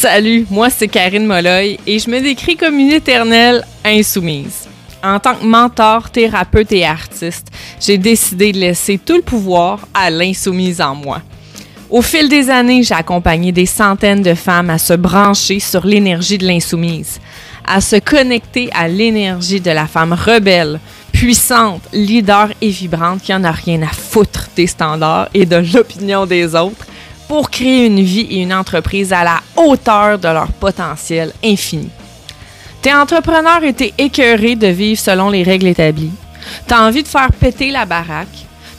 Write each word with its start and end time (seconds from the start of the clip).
Salut, 0.00 0.46
moi 0.48 0.70
c'est 0.70 0.86
Karine 0.86 1.26
Molloy 1.26 1.76
et 1.84 1.98
je 1.98 2.08
me 2.08 2.20
décris 2.20 2.56
comme 2.56 2.78
une 2.78 2.92
éternelle 2.92 3.64
insoumise. 3.84 4.68
En 5.02 5.18
tant 5.18 5.34
que 5.34 5.44
mentor, 5.44 6.10
thérapeute 6.10 6.70
et 6.70 6.86
artiste, 6.86 7.48
j'ai 7.80 7.98
décidé 7.98 8.52
de 8.52 8.58
laisser 8.58 8.96
tout 8.98 9.16
le 9.16 9.22
pouvoir 9.22 9.88
à 9.92 10.08
l'insoumise 10.08 10.80
en 10.80 10.94
moi. 10.94 11.20
Au 11.90 12.00
fil 12.00 12.28
des 12.28 12.48
années, 12.48 12.84
j'ai 12.84 12.94
accompagné 12.94 13.50
des 13.50 13.66
centaines 13.66 14.22
de 14.22 14.34
femmes 14.34 14.70
à 14.70 14.78
se 14.78 14.94
brancher 14.94 15.58
sur 15.58 15.84
l'énergie 15.84 16.38
de 16.38 16.46
l'insoumise, 16.46 17.18
à 17.66 17.80
se 17.80 17.96
connecter 17.96 18.70
à 18.74 18.86
l'énergie 18.86 19.60
de 19.60 19.72
la 19.72 19.88
femme 19.88 20.12
rebelle, 20.12 20.78
puissante, 21.10 21.82
leader 21.92 22.50
et 22.60 22.68
vibrante 22.68 23.20
qui 23.20 23.34
en 23.34 23.42
a 23.42 23.50
rien 23.50 23.82
à 23.82 23.88
foutre 23.88 24.48
des 24.54 24.68
standards 24.68 25.28
et 25.34 25.44
de 25.44 25.56
l'opinion 25.56 26.24
des 26.24 26.54
autres 26.54 26.86
pour 27.28 27.50
créer 27.50 27.86
une 27.86 28.00
vie 28.00 28.26
et 28.30 28.42
une 28.42 28.54
entreprise 28.54 29.12
à 29.12 29.22
la 29.22 29.40
hauteur 29.54 30.18
de 30.18 30.28
leur 30.28 30.48
potentiel 30.48 31.32
infini. 31.44 31.90
T'es 32.80 32.94
entrepreneur 32.94 33.62
et 33.64 33.74
t'es 33.74 33.92
écœuré 33.98 34.56
de 34.56 34.68
vivre 34.68 34.98
selon 35.00 35.28
les 35.28 35.42
règles 35.42 35.66
établies. 35.66 36.12
T'as 36.66 36.86
envie 36.86 37.02
de 37.02 37.08
faire 37.08 37.30
péter 37.32 37.70
la 37.70 37.84
baraque. 37.84 38.28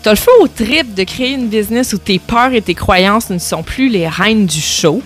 T'as 0.01 0.11
le 0.11 0.15
feu 0.15 0.31
au 0.39 0.47
trip 0.47 0.95
de 0.95 1.03
créer 1.03 1.33
une 1.33 1.47
business 1.47 1.93
où 1.93 1.97
tes 1.97 2.17
peurs 2.17 2.53
et 2.53 2.61
tes 2.61 2.73
croyances 2.73 3.29
ne 3.29 3.37
sont 3.37 3.63
plus 3.63 3.89
les 3.89 4.07
reines 4.07 4.45
du 4.45 4.61
show. 4.61 5.01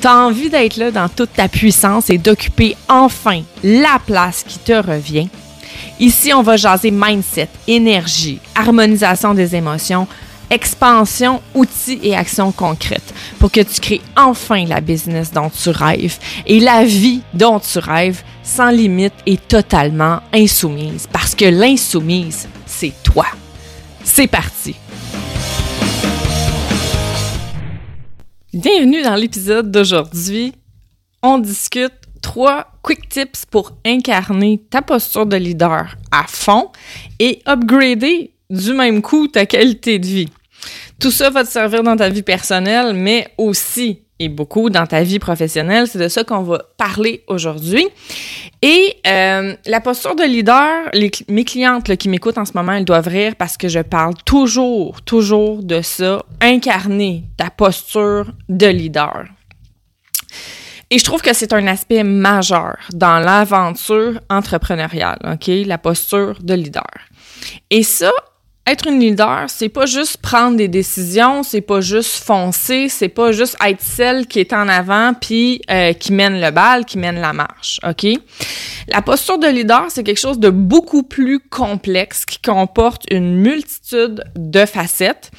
T'as 0.00 0.16
envie 0.16 0.50
d'être 0.50 0.76
là 0.76 0.90
dans 0.90 1.08
toute 1.08 1.32
ta 1.32 1.48
puissance 1.48 2.10
et 2.10 2.18
d'occuper 2.18 2.76
enfin 2.88 3.42
la 3.62 3.98
place 4.04 4.44
qui 4.46 4.58
te 4.58 4.72
revient. 4.72 5.28
Ici, 6.00 6.32
on 6.34 6.42
va 6.42 6.56
jaser 6.56 6.90
mindset, 6.90 7.48
énergie, 7.68 8.40
harmonisation 8.54 9.32
des 9.32 9.54
émotions, 9.54 10.08
expansion, 10.50 11.40
outils 11.54 12.00
et 12.02 12.14
actions 12.14 12.52
concrètes 12.52 13.14
pour 13.38 13.50
que 13.50 13.60
tu 13.60 13.80
crées 13.80 14.00
enfin 14.16 14.64
la 14.66 14.80
business 14.80 15.32
dont 15.32 15.50
tu 15.50 15.70
rêves 15.70 16.18
et 16.46 16.60
la 16.60 16.84
vie 16.84 17.22
dont 17.32 17.60
tu 17.60 17.78
rêves 17.78 18.22
sans 18.42 18.70
limite 18.70 19.14
et 19.26 19.36
totalement 19.36 20.20
insoumise. 20.32 21.08
Parce 21.10 21.34
que 21.34 21.46
l'insoumise, 21.46 22.48
c'est 22.66 22.92
toi. 23.02 23.26
C'est 24.02 24.26
parti. 24.26 24.76
Bienvenue 28.52 29.02
dans 29.02 29.16
l'épisode 29.16 29.70
d'aujourd'hui. 29.70 30.52
On 31.22 31.38
discute 31.38 31.94
trois 32.22 32.66
quick 32.82 33.08
tips 33.08 33.46
pour 33.46 33.72
incarner 33.84 34.62
ta 34.70 34.82
posture 34.82 35.26
de 35.26 35.36
leader 35.36 35.96
à 36.12 36.24
fond 36.28 36.70
et 37.18 37.42
upgrader 37.46 38.33
du 38.50 38.72
même 38.72 39.02
coup 39.02 39.28
ta 39.28 39.46
qualité 39.46 39.98
de 39.98 40.06
vie. 40.06 40.28
Tout 41.00 41.10
ça 41.10 41.30
va 41.30 41.44
te 41.44 41.50
servir 41.50 41.82
dans 41.82 41.96
ta 41.96 42.08
vie 42.08 42.22
personnelle, 42.22 42.94
mais 42.94 43.28
aussi 43.36 44.04
et 44.20 44.28
beaucoup 44.28 44.70
dans 44.70 44.86
ta 44.86 45.02
vie 45.02 45.18
professionnelle. 45.18 45.86
C'est 45.88 45.98
de 45.98 46.08
ça 46.08 46.24
qu'on 46.24 46.42
va 46.42 46.60
parler 46.76 47.24
aujourd'hui. 47.26 47.86
Et 48.62 48.96
euh, 49.06 49.54
la 49.66 49.80
posture 49.80 50.14
de 50.14 50.22
leader, 50.22 50.90
mes 51.28 51.44
clientes 51.44 51.96
qui 51.96 52.08
m'écoutent 52.08 52.38
en 52.38 52.44
ce 52.44 52.52
moment, 52.54 52.72
elles 52.72 52.84
doivent 52.84 53.08
rire 53.08 53.34
parce 53.36 53.56
que 53.56 53.68
je 53.68 53.80
parle 53.80 54.14
toujours, 54.24 55.02
toujours 55.02 55.62
de 55.62 55.82
ça, 55.82 56.24
incarner 56.40 57.24
ta 57.36 57.50
posture 57.50 58.32
de 58.48 58.66
leader. 58.66 59.24
Et 60.90 60.98
je 60.98 61.04
trouve 61.04 61.22
que 61.22 61.34
c'est 61.34 61.52
un 61.52 61.66
aspect 61.66 62.04
majeur 62.04 62.76
dans 62.92 63.18
l'aventure 63.18 64.20
entrepreneuriale, 64.30 65.18
OK? 65.24 65.50
La 65.66 65.78
posture 65.78 66.38
de 66.40 66.54
leader. 66.54 66.86
Et 67.70 67.82
ça, 67.82 68.12
être 68.66 68.86
une 68.86 68.98
leader, 68.98 69.44
c'est 69.48 69.68
pas 69.68 69.84
juste 69.84 70.16
prendre 70.18 70.56
des 70.56 70.68
décisions, 70.68 71.42
c'est 71.42 71.60
pas 71.60 71.82
juste 71.82 72.24
foncer, 72.24 72.88
c'est 72.88 73.10
pas 73.10 73.30
juste 73.30 73.56
être 73.64 73.82
celle 73.82 74.26
qui 74.26 74.40
est 74.40 74.54
en 74.54 74.68
avant 74.68 75.12
puis 75.12 75.60
euh, 75.70 75.92
qui 75.92 76.12
mène 76.12 76.40
le 76.40 76.50
bal, 76.50 76.86
qui 76.86 76.96
mène 76.96 77.20
la 77.20 77.34
marche, 77.34 77.78
OK? 77.86 78.06
La 78.88 79.02
posture 79.02 79.38
de 79.38 79.46
leader, 79.46 79.86
c'est 79.88 80.02
quelque 80.02 80.20
chose 80.20 80.38
de 80.38 80.48
beaucoup 80.48 81.02
plus 81.02 81.40
complexe 81.40 82.24
qui 82.24 82.38
comporte 82.40 83.02
une 83.10 83.36
multitude 83.36 84.24
de 84.34 84.64
facettes 84.64 85.30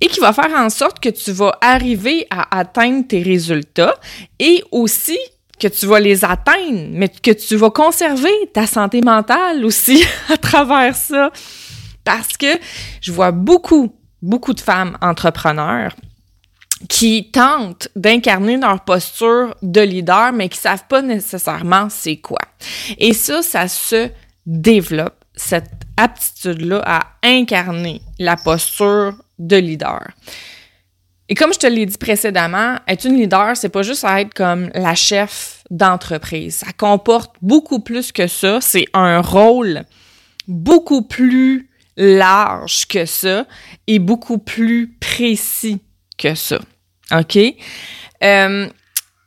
et 0.00 0.06
qui 0.08 0.18
va 0.18 0.32
faire 0.32 0.50
en 0.56 0.68
sorte 0.68 0.98
que 0.98 1.10
tu 1.10 1.30
vas 1.30 1.56
arriver 1.60 2.26
à 2.30 2.58
atteindre 2.58 3.06
tes 3.06 3.22
résultats 3.22 3.94
et 4.40 4.64
aussi 4.72 5.18
que 5.60 5.68
tu 5.68 5.86
vas 5.86 6.00
les 6.00 6.24
atteindre, 6.24 6.88
mais 6.90 7.08
que 7.08 7.30
tu 7.30 7.54
vas 7.54 7.70
conserver 7.70 8.32
ta 8.52 8.66
santé 8.66 9.00
mentale 9.00 9.64
aussi 9.64 10.04
à 10.32 10.36
travers 10.36 10.96
ça 10.96 11.30
parce 12.04 12.36
que 12.36 12.58
je 13.00 13.12
vois 13.12 13.32
beaucoup, 13.32 13.94
beaucoup 14.22 14.54
de 14.54 14.60
femmes 14.60 14.96
entrepreneurs 15.00 15.94
qui 16.88 17.30
tentent 17.30 17.88
d'incarner 17.96 18.56
leur 18.56 18.84
posture 18.84 19.54
de 19.62 19.80
leader, 19.80 20.32
mais 20.32 20.48
qui 20.48 20.58
savent 20.58 20.86
pas 20.88 21.02
nécessairement 21.02 21.88
c'est 21.88 22.16
quoi. 22.16 22.40
Et 22.98 23.12
ça, 23.12 23.42
ça 23.42 23.68
se 23.68 24.10
développe, 24.46 25.24
cette 25.34 25.70
aptitude-là 25.96 26.82
à 26.84 27.00
incarner 27.22 28.02
la 28.18 28.36
posture 28.36 29.14
de 29.38 29.56
leader. 29.56 30.02
Et 31.28 31.34
comme 31.34 31.54
je 31.54 31.58
te 31.58 31.66
l'ai 31.66 31.86
dit 31.86 31.96
précédemment, 31.96 32.76
être 32.86 33.06
une 33.06 33.16
leader, 33.16 33.56
c'est 33.56 33.70
pas 33.70 33.82
juste 33.82 34.04
être 34.04 34.34
comme 34.34 34.70
la 34.74 34.94
chef 34.94 35.64
d'entreprise. 35.70 36.56
Ça 36.56 36.72
comporte 36.76 37.34
beaucoup 37.40 37.80
plus 37.80 38.12
que 38.12 38.26
ça. 38.26 38.60
C'est 38.60 38.84
un 38.92 39.22
rôle 39.22 39.84
beaucoup 40.46 41.02
plus 41.02 41.70
large 41.96 42.86
que 42.86 43.04
ça 43.04 43.46
et 43.86 43.98
beaucoup 43.98 44.38
plus 44.38 44.94
précis 45.00 45.80
que 46.18 46.34
ça. 46.34 46.60
OK? 47.12 47.38
Euh, 48.22 48.68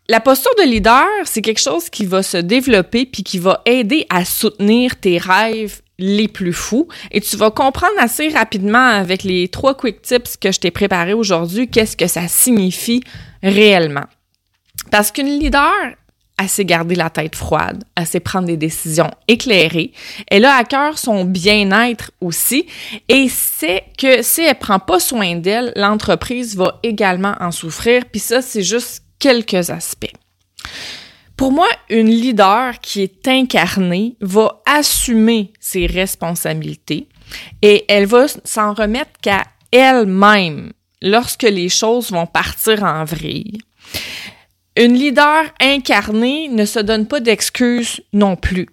la 0.09 0.19
posture 0.21 0.51
de 0.57 0.63
leader, 0.63 1.05
c'est 1.25 1.41
quelque 1.41 1.61
chose 1.61 1.89
qui 1.89 2.05
va 2.05 2.23
se 2.23 2.37
développer 2.37 3.05
puis 3.05 3.23
qui 3.23 3.39
va 3.39 3.61
aider 3.65 4.05
à 4.09 4.23
soutenir 4.23 4.95
tes 4.95 5.17
rêves 5.17 5.81
les 5.99 6.27
plus 6.27 6.53
fous. 6.53 6.87
Et 7.11 7.21
tu 7.21 7.35
vas 7.35 7.51
comprendre 7.51 7.95
assez 7.99 8.29
rapidement 8.29 8.87
avec 8.87 9.23
les 9.23 9.47
trois 9.49 9.75
quick 9.75 10.01
tips 10.01 10.37
que 10.37 10.51
je 10.51 10.59
t'ai 10.59 10.71
préparés 10.71 11.13
aujourd'hui 11.13 11.67
qu'est-ce 11.67 11.97
que 11.97 12.07
ça 12.07 12.27
signifie 12.27 13.03
réellement. 13.43 14.05
Parce 14.91 15.11
qu'une 15.11 15.39
leader, 15.39 15.73
elle 16.37 16.49
sait 16.49 16.65
garder 16.65 16.95
la 16.95 17.09
tête 17.09 17.35
froide, 17.35 17.83
elle 17.95 18.05
sait 18.05 18.19
prendre 18.19 18.47
des 18.47 18.57
décisions 18.57 19.09
éclairées. 19.27 19.91
Elle 20.27 20.45
a 20.45 20.55
à 20.55 20.63
cœur 20.63 20.97
son 20.97 21.25
bien-être 21.25 22.11
aussi 22.21 22.67
et 23.09 23.27
c'est 23.27 23.85
que 23.97 24.21
si 24.21 24.41
elle 24.41 24.59
prend 24.59 24.79
pas 24.79 24.99
soin 24.99 25.35
d'elle, 25.35 25.73
l'entreprise 25.75 26.55
va 26.55 26.79
également 26.83 27.35
en 27.39 27.51
souffrir. 27.51 28.03
Puis 28.11 28.19
ça, 28.19 28.41
c'est 28.41 28.61
juste 28.61 29.03
quelques 29.19 29.71
aspects. 29.71 30.13
Pour 31.35 31.51
moi, 31.51 31.67
une 31.89 32.09
leader 32.09 32.79
qui 32.81 33.01
est 33.01 33.27
incarnée 33.27 34.15
va 34.21 34.61
assumer 34.65 35.53
ses 35.59 35.85
responsabilités 35.85 37.07
et 37.61 37.85
elle 37.87 38.05
va 38.05 38.27
s'en 38.43 38.73
remettre 38.73 39.11
qu'à 39.21 39.43
elle-même 39.71 40.71
lorsque 41.01 41.43
les 41.43 41.69
choses 41.69 42.11
vont 42.11 42.25
partir 42.25 42.83
en 42.83 43.03
vrille. 43.05 43.59
Une 44.77 44.93
leader 44.93 45.45
incarnée 45.59 46.49
ne 46.49 46.63
se 46.65 46.77
donne 46.77 47.07
pas 47.07 47.19
d'excuses 47.19 47.99
non 48.13 48.35
plus. 48.35 48.67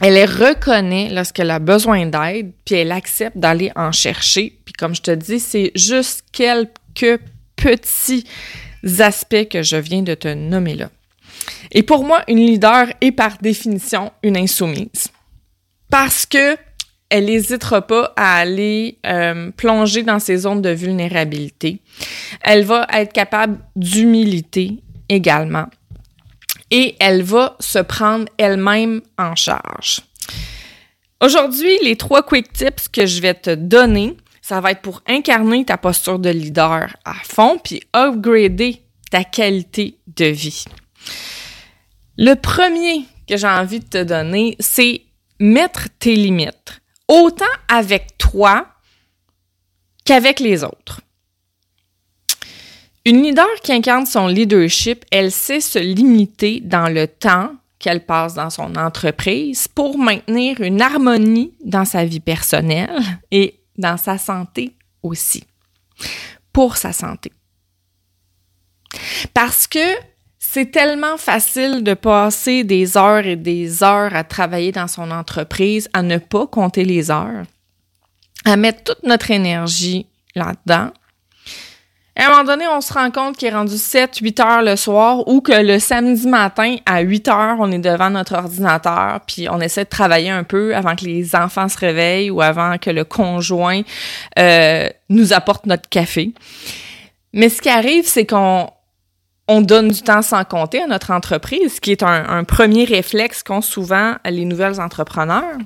Elle 0.00 0.14
les 0.14 0.24
reconnaît 0.24 1.10
lorsqu'elle 1.10 1.50
a 1.50 1.58
besoin 1.58 2.06
d'aide, 2.06 2.52
puis 2.64 2.76
elle 2.76 2.92
accepte 2.92 3.36
d'aller 3.36 3.72
en 3.74 3.90
chercher. 3.90 4.56
Puis 4.64 4.72
comme 4.74 4.94
je 4.94 5.02
te 5.02 5.10
dis, 5.10 5.40
c'est 5.40 5.72
juste 5.74 6.22
quelques 6.30 7.20
petits 7.56 8.24
aspects 9.00 9.48
que 9.50 9.64
je 9.64 9.76
viens 9.76 10.02
de 10.02 10.14
te 10.14 10.32
nommer 10.32 10.76
là. 10.76 10.90
Et 11.72 11.82
pour 11.82 12.04
moi, 12.04 12.22
une 12.28 12.38
leader 12.38 12.86
est 13.00 13.10
par 13.10 13.38
définition 13.38 14.12
une 14.22 14.36
insoumise. 14.36 15.08
Parce 15.90 16.24
que 16.24 16.56
elle 17.10 17.26
n'hésitera 17.26 17.86
pas 17.86 18.12
à 18.16 18.36
aller 18.38 18.98
euh, 19.06 19.50
plonger 19.52 20.02
dans 20.02 20.18
ses 20.18 20.38
zones 20.38 20.60
de 20.60 20.70
vulnérabilité. 20.70 21.80
Elle 22.42 22.64
va 22.64 22.86
être 22.92 23.12
capable 23.12 23.58
d'humilité 23.76 24.82
également. 25.08 25.66
Et 26.70 26.96
elle 27.00 27.22
va 27.22 27.56
se 27.60 27.78
prendre 27.78 28.26
elle-même 28.36 29.00
en 29.16 29.34
charge. 29.34 30.00
Aujourd'hui, 31.20 31.78
les 31.82 31.96
trois 31.96 32.22
quick 32.22 32.52
tips 32.52 32.88
que 32.88 33.06
je 33.06 33.22
vais 33.22 33.34
te 33.34 33.54
donner, 33.54 34.16
ça 34.42 34.60
va 34.60 34.72
être 34.72 34.82
pour 34.82 35.02
incarner 35.06 35.64
ta 35.64 35.78
posture 35.78 36.18
de 36.18 36.28
leader 36.28 36.94
à 37.04 37.14
fond, 37.24 37.58
puis 37.62 37.82
upgrader 37.96 38.82
ta 39.10 39.24
qualité 39.24 39.98
de 40.16 40.26
vie. 40.26 40.64
Le 42.18 42.34
premier 42.34 43.04
que 43.26 43.36
j'ai 43.36 43.48
envie 43.48 43.80
de 43.80 43.86
te 43.86 44.02
donner, 44.02 44.56
c'est 44.60 45.02
mettre 45.40 45.88
tes 45.98 46.14
limites 46.14 46.80
autant 47.08 47.44
avec 47.68 48.18
toi 48.18 48.66
qu'avec 50.04 50.40
les 50.40 50.62
autres. 50.64 51.00
Une 53.04 53.22
leader 53.22 53.48
qui 53.62 53.72
incarne 53.72 54.06
son 54.06 54.26
leadership, 54.26 55.04
elle 55.10 55.32
sait 55.32 55.60
se 55.60 55.78
limiter 55.78 56.60
dans 56.60 56.92
le 56.92 57.08
temps 57.08 57.54
qu'elle 57.78 58.04
passe 58.04 58.34
dans 58.34 58.50
son 58.50 58.74
entreprise 58.76 59.68
pour 59.68 59.98
maintenir 59.98 60.60
une 60.60 60.82
harmonie 60.82 61.54
dans 61.64 61.84
sa 61.84 62.04
vie 62.04 62.20
personnelle 62.20 63.02
et 63.30 63.60
dans 63.76 63.96
sa 63.96 64.18
santé 64.18 64.76
aussi. 65.02 65.44
Pour 66.52 66.76
sa 66.76 66.92
santé. 66.92 67.32
Parce 69.32 69.66
que 69.66 69.94
c'est 70.50 70.70
tellement 70.70 71.18
facile 71.18 71.84
de 71.84 71.92
passer 71.92 72.64
des 72.64 72.96
heures 72.96 73.26
et 73.26 73.36
des 73.36 73.82
heures 73.82 74.14
à 74.16 74.24
travailler 74.24 74.72
dans 74.72 74.88
son 74.88 75.10
entreprise, 75.10 75.90
à 75.92 76.00
ne 76.00 76.16
pas 76.16 76.46
compter 76.46 76.86
les 76.86 77.10
heures, 77.10 77.44
à 78.46 78.56
mettre 78.56 78.82
toute 78.82 79.02
notre 79.02 79.30
énergie 79.30 80.06
là-dedans. 80.34 80.90
À 82.16 82.24
un 82.24 82.30
moment 82.30 82.44
donné, 82.44 82.64
on 82.66 82.80
se 82.80 82.94
rend 82.94 83.10
compte 83.10 83.36
qu'il 83.36 83.48
est 83.48 83.54
rendu 83.54 83.76
7, 83.76 84.16
8 84.16 84.40
heures 84.40 84.62
le 84.62 84.76
soir 84.76 85.28
ou 85.28 85.42
que 85.42 85.52
le 85.52 85.78
samedi 85.78 86.26
matin, 86.26 86.76
à 86.86 87.00
8 87.00 87.28
heures, 87.28 87.56
on 87.60 87.70
est 87.70 87.78
devant 87.78 88.08
notre 88.08 88.34
ordinateur 88.34 89.20
puis 89.26 89.50
on 89.50 89.60
essaie 89.60 89.84
de 89.84 89.90
travailler 89.90 90.30
un 90.30 90.44
peu 90.44 90.74
avant 90.74 90.96
que 90.96 91.04
les 91.04 91.36
enfants 91.36 91.68
se 91.68 91.76
réveillent 91.76 92.30
ou 92.30 92.40
avant 92.40 92.78
que 92.78 92.88
le 92.88 93.04
conjoint 93.04 93.82
euh, 94.38 94.88
nous 95.10 95.34
apporte 95.34 95.66
notre 95.66 95.90
café. 95.90 96.32
Mais 97.34 97.50
ce 97.50 97.60
qui 97.60 97.68
arrive, 97.68 98.06
c'est 98.06 98.24
qu'on 98.24 98.70
on 99.48 99.62
donne 99.62 99.88
du 99.88 100.02
temps 100.02 100.20
sans 100.20 100.44
compter 100.44 100.82
à 100.82 100.86
notre 100.86 101.10
entreprise, 101.10 101.76
ce 101.76 101.80
qui 101.80 101.90
est 101.90 102.02
un, 102.02 102.44
premier 102.44 102.84
réflexe 102.84 103.42
qu'ont 103.42 103.62
souvent 103.62 104.16
les 104.26 104.44
nouvelles 104.44 104.78
entrepreneurs. 104.78 105.56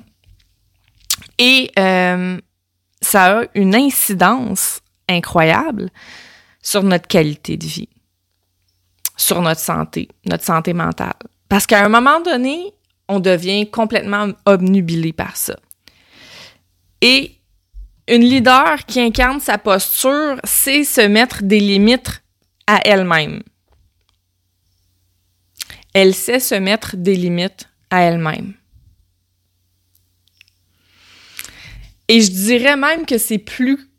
Et 1.37 1.69
euh, 1.77 2.39
ça 3.01 3.39
a 3.39 3.43
une 3.53 3.75
incidence 3.75 4.79
incroyable 5.09 5.89
sur 6.61 6.83
notre 6.83 7.07
qualité 7.07 7.57
de 7.57 7.65
vie, 7.65 7.89
sur 9.17 9.41
notre 9.41 9.59
santé, 9.59 10.07
notre 10.25 10.45
santé 10.45 10.73
mentale. 10.73 11.13
Parce 11.49 11.67
qu'à 11.67 11.83
un 11.83 11.89
moment 11.89 12.21
donné, 12.21 12.73
on 13.09 13.19
devient 13.19 13.69
complètement 13.69 14.29
obnubilé 14.45 15.11
par 15.11 15.35
ça. 15.35 15.57
Et 17.01 17.37
une 18.07 18.21
leader 18.21 18.85
qui 18.85 19.01
incarne 19.01 19.41
sa 19.41 19.57
posture, 19.57 20.37
c'est 20.45 20.85
se 20.85 21.01
mettre 21.01 21.43
des 21.43 21.59
limites 21.59 22.23
à 22.65 22.79
elle-même 22.85 23.43
elle 25.93 26.15
sait 26.15 26.39
se 26.39 26.55
mettre 26.55 26.97
des 26.97 27.15
limites 27.15 27.69
à 27.89 28.01
elle-même. 28.01 28.53
Et 32.07 32.21
je 32.21 32.31
dirais 32.31 32.75
même 32.75 33.05
que 33.05 33.17
c'est 33.17 33.37
plus 33.37 33.89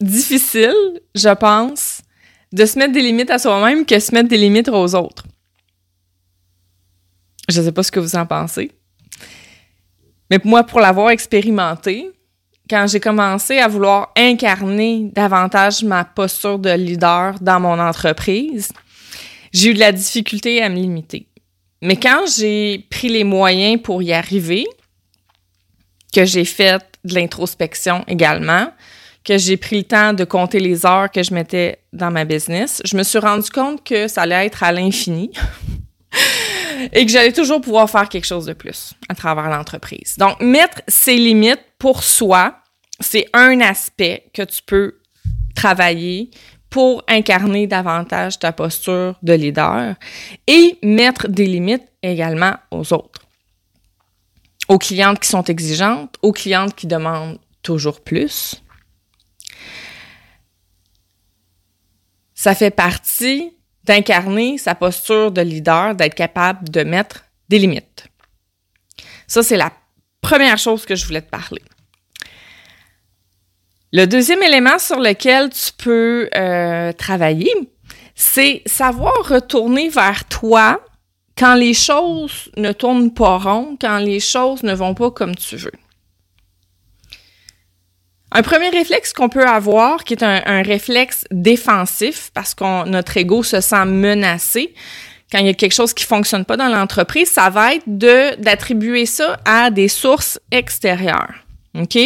difficile, 0.00 1.00
je 1.14 1.32
pense, 1.34 2.02
de 2.52 2.66
se 2.66 2.78
mettre 2.78 2.92
des 2.92 3.00
limites 3.00 3.30
à 3.30 3.38
soi-même 3.38 3.86
que 3.86 3.94
de 3.94 4.00
se 4.00 4.12
mettre 4.12 4.28
des 4.28 4.36
limites 4.36 4.68
aux 4.68 4.94
autres. 4.94 5.24
Je 7.48 7.60
ne 7.60 7.66
sais 7.66 7.72
pas 7.72 7.82
ce 7.82 7.92
que 7.92 8.00
vous 8.00 8.16
en 8.16 8.26
pensez. 8.26 8.72
Mais 10.30 10.38
moi, 10.44 10.64
pour 10.64 10.80
l'avoir 10.80 11.10
expérimenté, 11.10 12.10
quand 12.68 12.86
j'ai 12.86 13.00
commencé 13.00 13.58
à 13.58 13.68
vouloir 13.68 14.12
incarner 14.16 15.10
davantage 15.12 15.84
ma 15.84 16.04
posture 16.04 16.58
de 16.58 16.70
leader 16.70 17.38
dans 17.40 17.60
mon 17.60 17.78
entreprise, 17.78 18.72
j'ai 19.52 19.70
eu 19.70 19.74
de 19.74 19.78
la 19.78 19.92
difficulté 19.92 20.62
à 20.62 20.68
me 20.68 20.76
limiter. 20.76 21.26
Mais 21.82 21.96
quand 21.96 22.24
j'ai 22.36 22.86
pris 22.90 23.08
les 23.08 23.24
moyens 23.24 23.80
pour 23.82 24.02
y 24.02 24.12
arriver, 24.12 24.66
que 26.14 26.24
j'ai 26.24 26.44
fait 26.44 26.82
de 27.04 27.14
l'introspection 27.14 28.04
également, 28.06 28.68
que 29.24 29.38
j'ai 29.38 29.56
pris 29.56 29.78
le 29.78 29.84
temps 29.84 30.12
de 30.12 30.24
compter 30.24 30.60
les 30.60 30.84
heures 30.84 31.10
que 31.10 31.22
je 31.22 31.34
mettais 31.34 31.78
dans 31.92 32.10
ma 32.10 32.24
business, 32.24 32.82
je 32.84 32.96
me 32.96 33.02
suis 33.02 33.18
rendu 33.18 33.50
compte 33.50 33.84
que 33.84 34.08
ça 34.08 34.22
allait 34.22 34.46
être 34.46 34.62
à 34.62 34.72
l'infini 34.72 35.30
et 36.92 37.06
que 37.06 37.10
j'allais 37.10 37.32
toujours 37.32 37.60
pouvoir 37.60 37.88
faire 37.88 38.08
quelque 38.08 38.26
chose 38.26 38.46
de 38.46 38.52
plus 38.52 38.94
à 39.08 39.14
travers 39.14 39.48
l'entreprise. 39.48 40.16
Donc, 40.18 40.40
mettre 40.40 40.82
ses 40.88 41.16
limites 41.16 41.64
pour 41.78 42.02
soi, 42.02 42.56
c'est 43.00 43.26
un 43.32 43.60
aspect 43.60 44.26
que 44.32 44.42
tu 44.42 44.62
peux 44.64 44.98
travailler 45.54 46.30
pour 46.72 47.04
incarner 47.06 47.66
davantage 47.66 48.38
ta 48.38 48.50
posture 48.50 49.14
de 49.22 49.34
leader 49.34 49.94
et 50.46 50.78
mettre 50.82 51.28
des 51.28 51.46
limites 51.46 51.86
également 52.02 52.54
aux 52.70 52.94
autres. 52.94 53.20
Aux 54.68 54.78
clientes 54.78 55.20
qui 55.20 55.28
sont 55.28 55.44
exigeantes, 55.44 56.16
aux 56.22 56.32
clientes 56.32 56.74
qui 56.74 56.86
demandent 56.86 57.38
toujours 57.62 58.00
plus. 58.00 58.62
Ça 62.34 62.54
fait 62.54 62.70
partie 62.70 63.54
d'incarner 63.84 64.56
sa 64.56 64.74
posture 64.74 65.30
de 65.30 65.42
leader, 65.42 65.94
d'être 65.94 66.14
capable 66.14 66.70
de 66.70 66.84
mettre 66.84 67.26
des 67.50 67.58
limites. 67.58 68.08
Ça, 69.26 69.42
c'est 69.42 69.58
la 69.58 69.72
première 70.22 70.56
chose 70.56 70.86
que 70.86 70.94
je 70.94 71.04
voulais 71.04 71.20
te 71.20 71.30
parler. 71.30 71.62
Le 73.92 74.06
deuxième 74.06 74.42
élément 74.42 74.78
sur 74.78 74.98
lequel 74.98 75.50
tu 75.50 75.70
peux 75.76 76.30
euh, 76.34 76.92
travailler, 76.92 77.52
c'est 78.14 78.62
savoir 78.64 79.12
retourner 79.28 79.90
vers 79.90 80.24
toi 80.24 80.80
quand 81.36 81.54
les 81.54 81.74
choses 81.74 82.50
ne 82.56 82.72
tournent 82.72 83.12
pas 83.12 83.36
rond, 83.36 83.76
quand 83.78 83.98
les 83.98 84.20
choses 84.20 84.62
ne 84.62 84.72
vont 84.74 84.94
pas 84.94 85.10
comme 85.10 85.34
tu 85.34 85.56
veux. 85.56 85.72
Un 88.30 88.40
premier 88.42 88.70
réflexe 88.70 89.12
qu'on 89.12 89.28
peut 89.28 89.46
avoir, 89.46 90.04
qui 90.04 90.14
est 90.14 90.22
un, 90.22 90.62
réflexe 90.62 91.26
défensif, 91.30 92.30
parce 92.32 92.54
que 92.54 92.88
notre 92.88 93.18
ego 93.18 93.42
se 93.42 93.60
sent 93.60 93.84
menacé, 93.84 94.72
quand 95.30 95.38
il 95.38 95.46
y 95.46 95.50
a 95.50 95.54
quelque 95.54 95.74
chose 95.74 95.92
qui 95.92 96.04
fonctionne 96.04 96.46
pas 96.46 96.56
dans 96.56 96.68
l'entreprise, 96.68 97.28
ça 97.28 97.50
va 97.50 97.74
être 97.74 97.84
de 97.86 98.36
d'attribuer 98.36 99.04
ça 99.04 99.38
à 99.44 99.70
des 99.70 99.88
sources 99.88 100.40
extérieures. 100.50 101.34
OK? 101.74 101.98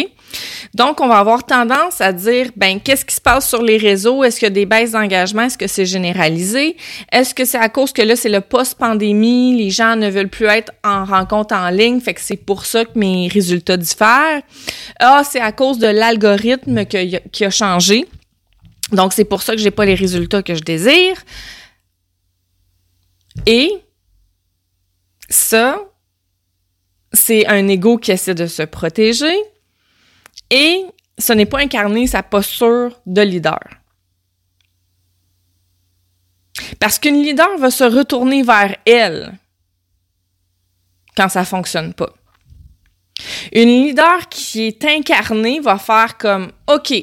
Donc, 0.73 1.01
on 1.01 1.07
va 1.07 1.19
avoir 1.19 1.45
tendance 1.45 2.01
à 2.01 2.11
dire, 2.11 2.51
ben, 2.55 2.79
qu'est-ce 2.79 3.05
qui 3.05 3.15
se 3.15 3.21
passe 3.21 3.47
sur 3.47 3.61
les 3.61 3.77
réseaux? 3.77 4.23
Est-ce 4.23 4.39
qu'il 4.39 4.47
y 4.47 4.51
a 4.51 4.53
des 4.53 4.65
baisses 4.65 4.91
d'engagement? 4.91 5.43
Est-ce 5.43 5.57
que 5.57 5.67
c'est 5.67 5.85
généralisé? 5.85 6.75
Est-ce 7.11 7.33
que 7.33 7.45
c'est 7.45 7.57
à 7.57 7.69
cause 7.69 7.93
que 7.93 8.01
là, 8.01 8.15
c'est 8.15 8.29
le 8.29 8.41
post-pandémie, 8.41 9.57
les 9.57 9.69
gens 9.69 9.95
ne 9.95 10.09
veulent 10.09 10.29
plus 10.29 10.45
être 10.47 10.71
en 10.83 11.05
rencontre 11.05 11.55
en 11.55 11.69
ligne, 11.69 11.99
fait 12.01 12.13
que 12.13 12.21
c'est 12.21 12.37
pour 12.37 12.65
ça 12.65 12.85
que 12.85 12.97
mes 12.99 13.27
résultats 13.27 13.77
diffèrent? 13.77 14.41
Ah, 14.99 15.23
c'est 15.29 15.41
à 15.41 15.51
cause 15.51 15.79
de 15.79 15.87
l'algorithme 15.87 16.85
qui 16.85 17.45
a 17.45 17.49
changé. 17.49 18.05
Donc, 18.91 19.13
c'est 19.13 19.25
pour 19.25 19.41
ça 19.41 19.53
que 19.53 19.61
j'ai 19.61 19.71
pas 19.71 19.85
les 19.85 19.95
résultats 19.95 20.43
que 20.43 20.55
je 20.55 20.61
désire. 20.61 21.15
Et 23.45 23.71
ça, 25.29 25.79
c'est 27.13 27.47
un 27.47 27.67
ego 27.67 27.97
qui 27.97 28.11
essaie 28.11 28.35
de 28.35 28.47
se 28.47 28.63
protéger 28.63 29.35
et 30.49 30.85
ce 31.17 31.33
n'est 31.33 31.45
pas 31.45 31.59
incarner 31.59 32.07
sa 32.07 32.23
posture 32.23 32.99
de 33.05 33.21
leader. 33.21 33.59
Parce 36.79 36.99
qu'une 36.99 37.21
leader 37.21 37.57
va 37.57 37.71
se 37.71 37.83
retourner 37.83 38.43
vers 38.43 38.75
elle 38.85 39.33
quand 41.15 41.29
ça 41.29 41.45
fonctionne 41.45 41.93
pas. 41.93 42.13
Une 43.51 43.69
leader 43.69 44.29
qui 44.29 44.67
est 44.67 44.85
incarnée 44.85 45.59
va 45.59 45.77
faire 45.77 46.17
comme 46.17 46.51
OK, 46.67 46.93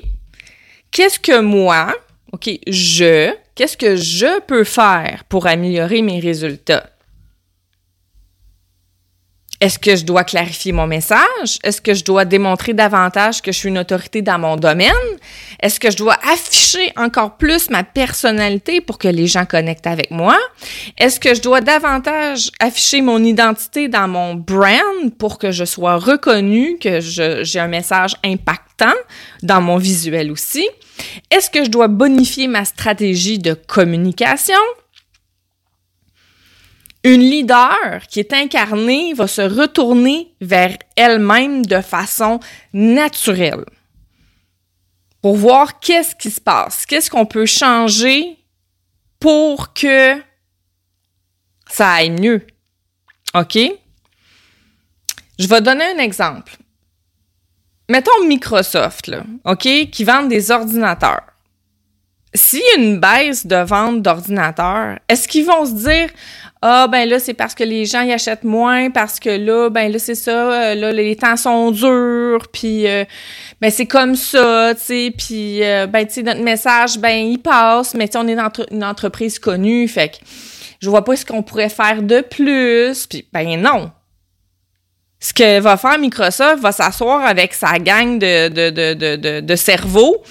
qu'est-ce 0.91 1.19
que 1.19 1.41
moi, 1.41 1.93
OK, 2.33 2.49
je, 2.69 3.35
qu'est-ce 3.55 3.77
que 3.77 3.97
je 3.97 4.41
peux 4.43 4.65
faire 4.65 5.25
pour 5.29 5.47
améliorer 5.47 6.03
mes 6.03 6.21
résultats? 6.21 6.89
Est-ce 9.65 9.79
que 9.79 9.97
je 9.97 10.05
dois 10.05 10.25
clarifier 10.25 10.73
mon 10.73 10.87
message? 10.87 11.59
Est-ce 11.63 11.81
que 11.81 11.95
je 11.95 12.05
dois 12.05 12.27
démontrer 12.27 12.75
davantage 12.75 13.41
que 13.41 13.51
je 13.51 13.57
suis 13.57 13.71
une 13.71 13.79
autorité 13.79 14.21
dans 14.21 14.39
mon 14.39 14.57
domaine? 14.57 14.93
Est-ce 15.59 15.81
que 15.81 15.91
je 15.91 15.97
dois 15.97 16.19
afficher 16.31 16.93
encore 16.99 17.39
plus 17.39 17.71
ma 17.71 17.83
personnalité 17.83 18.83
pour 18.83 18.99
que 18.99 19.09
les 19.09 19.27
gens 19.27 19.47
connectent 19.47 19.87
avec 19.87 20.11
moi? 20.11 20.37
Est-ce 20.99 21.19
que 21.19 21.35
je 21.35 21.41
dois 21.41 21.63
davantage 21.63 22.51
afficher 22.61 23.01
mon 23.01 23.25
identité 23.25 23.89
dans 23.89 24.07
mon 24.07 24.35
brand 24.35 25.11
pour 25.19 25.39
que 25.39 25.51
je 25.51 25.65
sois 25.65 25.97
reconnue, 25.97 26.77
que 26.79 27.01
j'ai 27.01 27.59
un 27.59 27.69
message 27.69 28.17
impactant 28.23 28.93
dans 29.43 29.63
mon 29.63 29.79
visuel 29.79 30.31
aussi? 30.31 30.69
Est-ce 31.31 31.49
que 31.49 31.65
je 31.65 31.71
dois 31.71 31.89
bonifier 31.89 32.49
ma 32.49 32.67
stratégie 32.67 33.39
de 33.39 33.55
communication? 33.55 34.61
Une 37.05 37.21
leader 37.21 38.07
qui 38.09 38.19
est 38.21 38.33
incarnée 38.33 39.13
va 39.13 39.27
se 39.27 39.43
retourner 39.43 40.35
vers 40.41 40.77
elle-même 40.97 41.65
de 41.67 41.83
façon 41.83 42.41
naturelle 42.73 43.65
pour 45.21 45.37
voir 45.37 45.81
qu'est-ce 45.81 46.15
qui 46.15 46.31
se 46.31 46.41
passe, 46.41 46.87
qu'est-ce 46.87 47.11
qu'on 47.11 47.27
peut 47.27 47.47
changer 47.47 48.39
pour 49.21 49.73
que 49.73 50.21
ça 51.67 51.93
aille 51.93 52.11
mieux. 52.11 52.47
OK? 53.35 53.59
Je 55.39 55.47
vais 55.47 55.61
donner 55.61 55.85
un 55.85 55.99
exemple. 55.99 56.57
Mettons 57.89 58.25
Microsoft, 58.27 59.09
là, 59.09 59.25
OK, 59.45 59.69
qui 59.91 60.05
vend 60.05 60.23
des 60.23 60.51
ordinateurs. 60.51 61.25
S'il 62.35 62.61
y 62.61 62.77
a 62.77 62.83
une 62.83 62.99
baisse 62.99 63.47
de 63.47 63.57
vente 63.57 64.03
d'ordinateurs, 64.03 64.99
est-ce 65.09 65.29
qu'ils 65.29 65.47
vont 65.47 65.67
se 65.67 65.73
dire 65.73 66.11
ah 66.67 66.89
ben 66.89 67.09
là 67.09 67.19
c'est 67.19 67.35
parce 67.35 67.55
que 67.55 67.63
les 67.63 67.85
gens 67.85 68.01
y 68.03 68.13
achètent 68.13 68.45
moins 68.45 68.91
parce 68.91 69.21
que 69.21 69.29
là 69.29 69.69
ben 69.69 69.93
là 69.93 69.99
c'est 69.99 70.15
ça 70.15 70.31
euh, 70.31 70.75
là 70.75 70.93
les 70.93 71.15
temps 71.15 71.37
sont 71.37 71.71
durs 71.71 72.49
puis 72.53 72.87
euh, 72.87 73.05
ben 73.61 73.71
c'est 73.71 73.87
comme 73.87 74.15
ça 74.15 74.73
tu 74.75 74.81
sais 74.81 75.15
puis 75.17 75.63
euh, 75.63 75.87
ben 75.87 76.07
tu 76.07 76.15
sais 76.15 76.23
notre 76.23 76.43
message 76.43 76.99
ben 76.99 77.27
il 77.27 77.39
passe 77.39 77.95
mais 77.95 78.09
tu 78.09 78.17
on 78.17 78.27
est 78.27 78.39
une 78.71 78.85
entreprise 78.85 79.39
connue 79.39 79.89
fait 79.89 80.09
que 80.09 80.17
je 80.85 80.91
vois 80.91 81.03
pas 81.03 81.17
ce 81.17 81.25
qu'on 81.25 81.43
pourrait 81.43 81.71
faire 81.71 82.03
de 82.03 82.21
plus. 82.21 83.07
Puis, 83.07 83.27
ben 83.33 83.61
non. 83.61 83.91
Ce 85.19 85.33
que 85.33 85.59
va 85.61 85.79
faire 85.79 85.99
Microsoft, 85.99 86.61
va 86.61 86.73
s'asseoir 86.73 87.25
avec 87.25 87.55
sa 87.55 87.79
gang 87.79 88.19
de, 88.19 88.49
de, 88.49 88.69
de, 88.71 89.17
de, 89.17 89.41
de 89.41 89.57
cerveaux. 89.57 90.23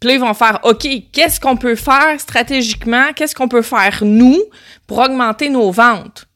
Puis 0.00 0.08
là, 0.08 0.14
ils 0.14 0.20
vont 0.20 0.34
faire, 0.34 0.60
OK, 0.64 0.86
qu'est-ce 1.12 1.40
qu'on 1.40 1.56
peut 1.56 1.74
faire 1.74 2.20
stratégiquement? 2.20 3.12
Qu'est-ce 3.14 3.34
qu'on 3.34 3.48
peut 3.48 3.62
faire, 3.62 4.00
nous, 4.02 4.42
pour 4.86 4.98
augmenter 4.98 5.48
nos 5.48 5.70
ventes? 5.70 6.26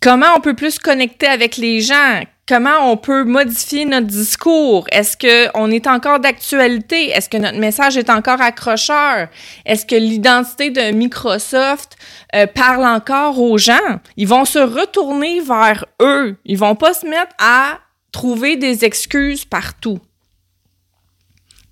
Comment 0.00 0.26
on 0.36 0.40
peut 0.40 0.54
plus 0.54 0.80
connecter 0.80 1.28
avec 1.28 1.56
les 1.56 1.80
gens? 1.80 2.22
Comment 2.48 2.90
on 2.90 2.96
peut 2.96 3.22
modifier 3.22 3.84
notre 3.84 4.08
discours? 4.08 4.84
Est-ce 4.90 5.16
qu'on 5.16 5.70
est 5.70 5.86
encore 5.86 6.18
d'actualité? 6.18 7.10
Est-ce 7.10 7.28
que 7.28 7.36
notre 7.36 7.58
message 7.58 7.96
est 7.96 8.10
encore 8.10 8.40
accrocheur? 8.40 9.28
Est-ce 9.64 9.86
que 9.86 9.94
l'identité 9.94 10.70
de 10.70 10.90
Microsoft 10.90 11.96
euh, 12.34 12.48
parle 12.48 12.84
encore 12.84 13.40
aux 13.40 13.58
gens? 13.58 14.00
Ils 14.16 14.26
vont 14.26 14.44
se 14.44 14.58
retourner 14.58 15.38
vers 15.40 15.86
eux. 16.02 16.36
Ils 16.44 16.58
vont 16.58 16.74
pas 16.74 16.94
se 16.94 17.06
mettre 17.06 17.32
à 17.38 17.78
trouver 18.10 18.56
des 18.56 18.84
excuses 18.84 19.44
partout. 19.44 20.00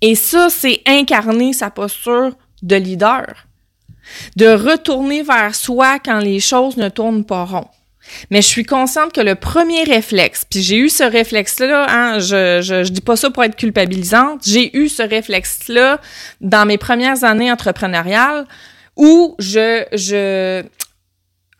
Et 0.01 0.15
ça, 0.15 0.49
c'est 0.49 0.81
incarner 0.87 1.53
sa 1.53 1.69
posture 1.69 2.31
de 2.63 2.75
leader. 2.75 3.47
De 4.35 4.47
retourner 4.47 5.23
vers 5.23 5.55
soi 5.55 5.99
quand 5.99 6.19
les 6.19 6.39
choses 6.39 6.77
ne 6.77 6.89
tournent 6.89 7.25
pas 7.25 7.45
rond. 7.45 7.67
Mais 8.29 8.41
je 8.41 8.47
suis 8.47 8.65
consciente 8.65 9.13
que 9.13 9.21
le 9.21 9.35
premier 9.35 9.83
réflexe, 9.83 10.45
puis 10.49 10.61
j'ai 10.61 10.77
eu 10.77 10.89
ce 10.89 11.03
réflexe-là, 11.03 11.85
hein, 11.87 12.19
je, 12.19 12.61
je, 12.61 12.89
dis 12.89 13.01
pas 13.01 13.15
ça 13.15 13.29
pour 13.29 13.43
être 13.43 13.55
culpabilisante, 13.55 14.41
j'ai 14.45 14.75
eu 14.75 14.89
ce 14.89 15.03
réflexe-là 15.03 16.01
dans 16.41 16.65
mes 16.65 16.77
premières 16.77 17.23
années 17.23 17.51
entrepreneuriales 17.51 18.45
où 18.97 19.35
je, 19.39 19.85
je, 19.93 20.63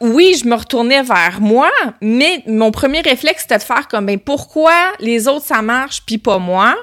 oui, 0.02 0.36
je 0.42 0.48
me 0.48 0.56
retournais 0.56 1.04
vers 1.04 1.40
moi, 1.40 1.72
mais 2.02 2.44
mon 2.48 2.72
premier 2.72 3.02
réflexe 3.02 3.44
c'était 3.44 3.60
de 3.60 3.64
faire 3.64 3.88
comme 3.88 4.08
ben 4.08 4.20
pourquoi 4.20 4.74
les 5.00 5.28
autres 5.28 5.46
ça 5.46 5.62
marche 5.62 6.02
puis 6.06 6.18
pas 6.18 6.40
moi, 6.40 6.76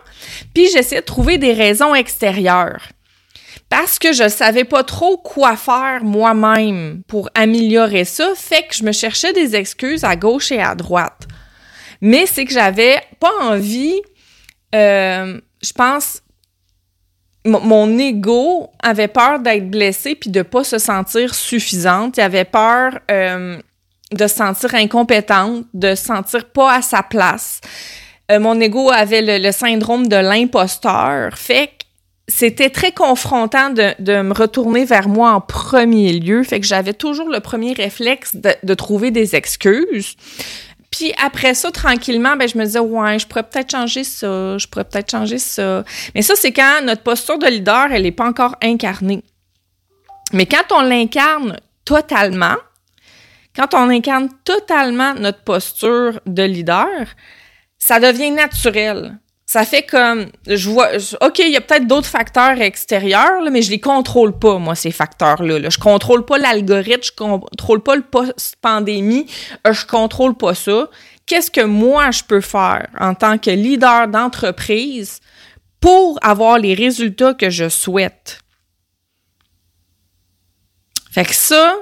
puis 0.55 0.69
j'essayais 0.73 1.01
de 1.01 1.07
trouver 1.07 1.37
des 1.37 1.53
raisons 1.53 1.95
extérieures 1.95 2.81
parce 3.69 3.99
que 3.99 4.13
je 4.13 4.29
savais 4.29 4.65
pas 4.65 4.83
trop 4.83 5.19
quoi 5.19 5.57
faire 5.57 6.03
moi-même 6.03 7.03
pour 7.07 7.29
améliorer 7.35 8.05
ça, 8.05 8.33
fait 8.35 8.63
que 8.63 8.75
je 8.75 8.85
me 8.85 8.93
cherchais 8.93 9.33
des 9.33 9.57
excuses 9.57 10.05
à 10.05 10.17
gauche 10.17 10.53
et 10.53 10.61
à 10.61 10.75
droite. 10.75 11.27
Mais 12.01 12.27
c'est 12.27 12.45
que 12.45 12.53
j'avais 12.53 13.01
pas 13.21 13.33
envie, 13.43 14.01
euh, 14.75 15.41
je 15.63 15.73
pense, 15.73 16.23
mon 17.49 17.99
ego 17.99 18.71
avait 18.83 19.09
peur 19.09 19.41
d'être 19.41 19.71
blessé 19.71 20.15
puis 20.15 20.31
de 20.31 20.43
pas 20.43 20.65
se 20.65 20.79
sentir 20.79 21.35
suffisante. 21.35 22.17
Il 22.17 22.21
avait 22.21 22.45
peur 22.45 22.99
euh, 23.11 23.59
de 24.13 24.27
se 24.27 24.35
sentir 24.35 24.75
incompétente, 24.75 25.65
de 25.75 25.95
se 25.95 26.05
sentir 26.05 26.47
pas 26.47 26.75
à 26.75 26.83
sa 26.83 27.03
place. 27.03 27.61
Euh, 28.31 28.41
mon 28.41 28.61
ego 28.61 28.91
avait 28.91 29.39
le, 29.39 29.53
syndrome 29.53 30.09
de 30.09 30.17
l'imposteur. 30.17 31.37
Fait 31.37 31.71
c'était 32.31 32.69
très 32.69 32.93
confrontant 32.93 33.71
de, 33.71 34.21
me 34.23 34.35
retourner 34.35 34.85
vers 34.85 35.09
moi 35.09 35.33
en 35.33 35.41
premier 35.41 36.13
lieu. 36.13 36.43
Fait 36.43 36.61
que 36.61 36.67
j'avais 36.67 36.93
toujours 36.93 37.31
le 37.31 37.41
premier 37.41 37.73
réflexe 37.73 38.37
de, 38.37 38.75
trouver 38.75 39.11
des 39.11 39.35
excuses. 39.35 40.15
Puis 40.91 41.13
après 41.23 41.55
ça, 41.55 41.71
tranquillement, 41.71 42.37
ben, 42.37 42.49
je 42.49 42.57
me 42.57 42.65
disais, 42.65 42.79
ouais, 42.79 43.19
je 43.19 43.27
pourrais 43.27 43.43
peut-être 43.43 43.71
changer 43.71 44.05
ça, 44.05 44.57
je 44.57 44.67
pourrais 44.67 44.85
peut-être 44.85 45.11
changer 45.11 45.39
ça. 45.39 45.85
Mais 46.15 46.23
ça, 46.23 46.35
c'est 46.37 46.53
quand 46.53 46.83
notre 46.85 47.03
posture 47.03 47.39
de 47.39 47.47
leader, 47.47 47.89
elle 47.93 48.03
n'est 48.03 48.13
pas 48.13 48.27
encore 48.27 48.57
incarnée. 48.63 49.23
Mais 50.33 50.47
quand 50.47 50.73
on 50.73 50.81
l'incarne 50.81 51.59
totalement, 51.85 52.57
quand 53.55 53.75
on 53.75 53.91
incarne 53.91 54.29
totalement 54.45 55.15
notre 55.15 55.43
posture 55.43 56.21
de 56.27 56.43
leader, 56.43 56.89
ça 57.79 58.01
devient 58.01 58.31
naturel 58.31 59.19
ça 59.49 59.65
fait 59.65 59.83
comme 59.83 60.27
je 60.47 60.69
vois 60.69 60.91
OK, 61.23 61.39
il 61.39 61.51
y 61.51 61.57
a 61.57 61.63
peut-être 61.63 61.87
d'autres 61.87 62.07
facteurs 62.07 62.61
extérieurs 62.61 63.41
mais 63.51 63.63
je 63.63 63.71
les 63.71 63.81
contrôle 63.81 64.39
pas 64.39 64.59
moi 64.59 64.75
ces 64.75 64.91
facteurs 64.91 65.43
là, 65.43 65.59
là. 65.59 65.71
je 65.71 65.79
contrôle 65.79 66.27
pas 66.27 66.37
l'algorithme, 66.37 67.03
je 67.03 67.13
contrôle 67.13 67.83
pas 67.83 67.97
le 67.97 68.03
post-pandémie, 68.03 69.27
euh, 69.67 69.73
je 69.73 69.87
contrôle 69.87 70.37
pas 70.37 70.55
ça. 70.55 70.91
Qu'est-ce 71.25 71.51
que 71.51 71.63
moi 71.63 72.11
je 72.11 72.25
peux 72.25 72.43
faire 72.43 72.89
en 73.01 73.15
tant 73.15 73.39
que 73.39 73.51
leader 73.51 74.07
d'entreprise 74.09 75.21
pour 75.81 76.19
avoir 76.21 76.59
les 76.59 76.75
résultats 76.75 77.33
que 77.33 77.49
je 77.49 77.71
souhaite? 77.71 78.41
Fait 81.11 81.25
que 81.25 81.35
ça, 81.35 81.75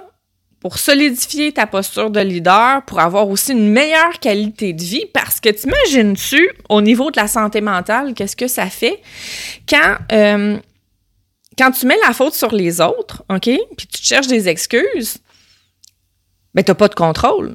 pour 0.66 0.80
solidifier 0.80 1.52
ta 1.52 1.68
posture 1.68 2.11
de 2.11 2.18
leader, 2.18 2.82
pour 2.87 2.99
avoir 2.99 3.28
aussi 3.28 3.52
une 3.52 3.70
meilleure 3.70 4.18
qualité 4.18 4.73
de 4.73 4.82
vie, 4.82 5.06
parce 5.14 5.38
que 5.38 5.49
t'imagines-tu, 5.49 6.50
au 6.68 6.82
niveau 6.82 7.12
de 7.12 7.16
la 7.16 7.28
santé 7.28 7.61
mentale, 7.61 8.14
qu'est-ce 8.14 8.35
que 8.35 8.49
ça 8.49 8.66
fait? 8.66 9.00
Quand, 9.68 9.94
euh, 10.11 10.58
quand 11.56 11.70
tu 11.70 11.87
mets 11.87 11.99
la 12.04 12.12
faute 12.12 12.35
sur 12.35 12.52
les 12.52 12.80
autres, 12.80 13.23
OK, 13.30 13.42
puis 13.42 13.87
tu 13.87 14.02
cherches 14.02 14.26
des 14.26 14.49
excuses, 14.49 15.18
ben 16.52 16.64
t'as 16.64 16.75
pas 16.75 16.88
de 16.88 16.96
contrôle. 16.96 17.54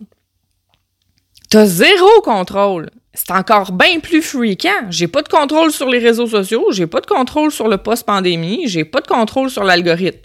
T'as 1.50 1.66
zéro 1.66 2.22
contrôle. 2.24 2.92
C'est 3.14 3.32
encore 3.32 3.74
bien 3.74 4.00
plus 4.00 4.22
fréquent. 4.22 4.88
J'ai 4.90 5.10
pas 5.10 5.22
de 5.22 5.28
contrôle 5.28 5.74
sur 5.74 5.90
les 5.90 6.00
réseaux 6.00 6.28
sociaux, 6.28 6.68
j'ai 6.72 6.88
pas 6.88 7.02
de 7.02 7.08
contrôle 7.08 7.52
sur 7.52 7.68
le 7.68 7.78
post-pandémie, 7.78 8.70
j'ai 8.70 8.86
pas 8.86 9.02
de 9.02 9.08
contrôle 9.08 9.50
sur 9.50 9.66
l'algorithme. 9.66 10.22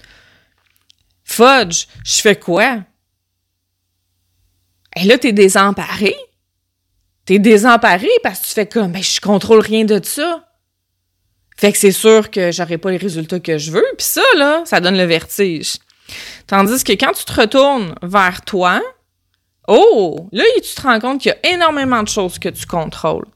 Fudge, 1.26 1.86
je 2.04 2.20
fais 2.20 2.36
quoi? 2.36 2.78
Et 4.94 5.04
là, 5.04 5.18
t'es 5.18 5.32
désemparé. 5.32 6.16
T'es 7.26 7.40
désemparé 7.40 8.08
parce 8.22 8.40
que 8.40 8.46
tu 8.46 8.52
fais 8.54 8.66
comme, 8.66 8.92
ben, 8.92 9.02
je 9.02 9.20
contrôle 9.20 9.60
rien 9.60 9.84
de 9.84 10.00
ça. 10.02 10.48
Fait 11.58 11.72
que 11.72 11.78
c'est 11.78 11.92
sûr 11.92 12.30
que 12.30 12.52
j'aurai 12.52 12.78
pas 12.78 12.92
les 12.92 12.96
résultats 12.96 13.40
que 13.40 13.58
je 13.58 13.72
veux. 13.72 13.86
Puis 13.98 14.06
ça, 14.06 14.22
là, 14.36 14.62
ça 14.64 14.80
donne 14.80 14.96
le 14.96 15.04
vertige. 15.04 15.78
Tandis 16.46 16.84
que 16.84 16.92
quand 16.92 17.12
tu 17.12 17.24
te 17.24 17.40
retournes 17.40 17.94
vers 18.02 18.42
toi, 18.42 18.80
oh, 19.66 20.28
là, 20.32 20.44
tu 20.54 20.74
te 20.74 20.80
rends 20.80 21.00
compte 21.00 21.20
qu'il 21.20 21.32
y 21.32 21.48
a 21.48 21.54
énormément 21.54 22.04
de 22.04 22.08
choses 22.08 22.38
que 22.38 22.48
tu 22.48 22.66
contrôles. 22.66 23.26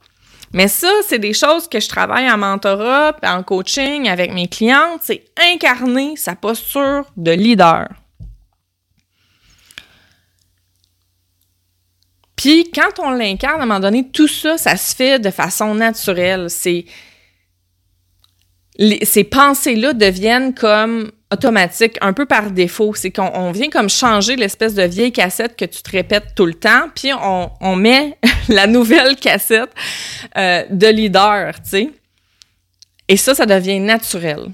Mais 0.53 0.67
ça, 0.67 0.91
c'est 1.07 1.19
des 1.19 1.33
choses 1.33 1.67
que 1.67 1.79
je 1.79 1.87
travaille 1.87 2.29
en 2.29 2.37
mentorat, 2.37 3.15
en 3.23 3.43
coaching 3.43 4.09
avec 4.09 4.33
mes 4.33 4.47
clientes, 4.47 5.01
c'est 5.01 5.25
incarner 5.53 6.15
sa 6.17 6.35
posture 6.35 7.05
de 7.15 7.31
leader. 7.31 7.87
Puis 12.35 12.71
quand 12.71 12.99
on 12.99 13.11
l'incarne, 13.11 13.61
à 13.61 13.63
un 13.63 13.67
moment 13.67 13.79
donné, 13.79 14.09
tout 14.09 14.27
ça, 14.27 14.57
ça 14.57 14.75
se 14.75 14.95
fait 14.95 15.19
de 15.19 15.29
façon 15.29 15.75
naturelle. 15.75 16.49
C'est 16.49 16.85
ces 19.03 19.23
pensées-là 19.23 19.93
deviennent 19.93 20.55
comme 20.55 21.11
automatique, 21.31 21.97
un 22.01 22.13
peu 22.13 22.25
par 22.25 22.51
défaut. 22.51 22.93
C'est 22.95 23.11
qu'on 23.11 23.51
vient 23.51 23.69
comme 23.69 23.89
changer 23.89 24.35
l'espèce 24.35 24.73
de 24.73 24.83
vieille 24.83 25.11
cassette 25.11 25.55
que 25.55 25.65
tu 25.65 25.81
te 25.81 25.91
répètes 25.91 26.35
tout 26.35 26.45
le 26.45 26.53
temps, 26.53 26.89
puis 26.93 27.11
on, 27.13 27.75
met 27.75 28.17
la 28.49 28.67
nouvelle 28.67 29.15
cassette 29.15 29.71
euh, 30.37 30.63
de 30.69 30.87
leader, 30.87 31.55
tu 31.55 31.69
sais. 31.69 31.89
Et 33.07 33.17
ça, 33.17 33.35
ça 33.35 33.45
devient 33.45 33.79
naturel. 33.79 34.47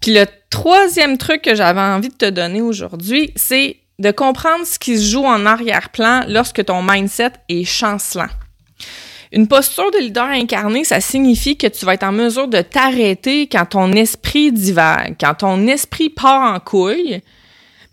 Puis 0.00 0.12
le 0.12 0.26
troisième 0.50 1.18
truc 1.18 1.42
que 1.42 1.54
j'avais 1.54 1.80
envie 1.80 2.08
de 2.08 2.14
te 2.14 2.28
donner 2.28 2.62
aujourd'hui, 2.62 3.32
c'est 3.36 3.76
de 3.98 4.10
comprendre 4.10 4.66
ce 4.66 4.78
qui 4.78 4.98
se 4.98 5.10
joue 5.12 5.24
en 5.24 5.44
arrière-plan 5.44 6.22
lorsque 6.26 6.64
ton 6.64 6.82
mindset 6.82 7.32
est 7.48 7.64
chancelant. 7.64 8.28
Une 9.32 9.46
posture 9.46 9.90
de 9.92 9.98
leader 9.98 10.26
incarné, 10.26 10.82
ça 10.82 11.00
signifie 11.00 11.56
que 11.56 11.68
tu 11.68 11.84
vas 11.84 11.94
être 11.94 12.02
en 12.02 12.12
mesure 12.12 12.48
de 12.48 12.62
t'arrêter 12.62 13.46
quand 13.46 13.66
ton 13.66 13.92
esprit 13.92 14.50
divague, 14.50 15.16
quand 15.20 15.34
ton 15.34 15.66
esprit 15.68 16.10
part 16.10 16.54
en 16.54 16.58
couille, 16.58 17.22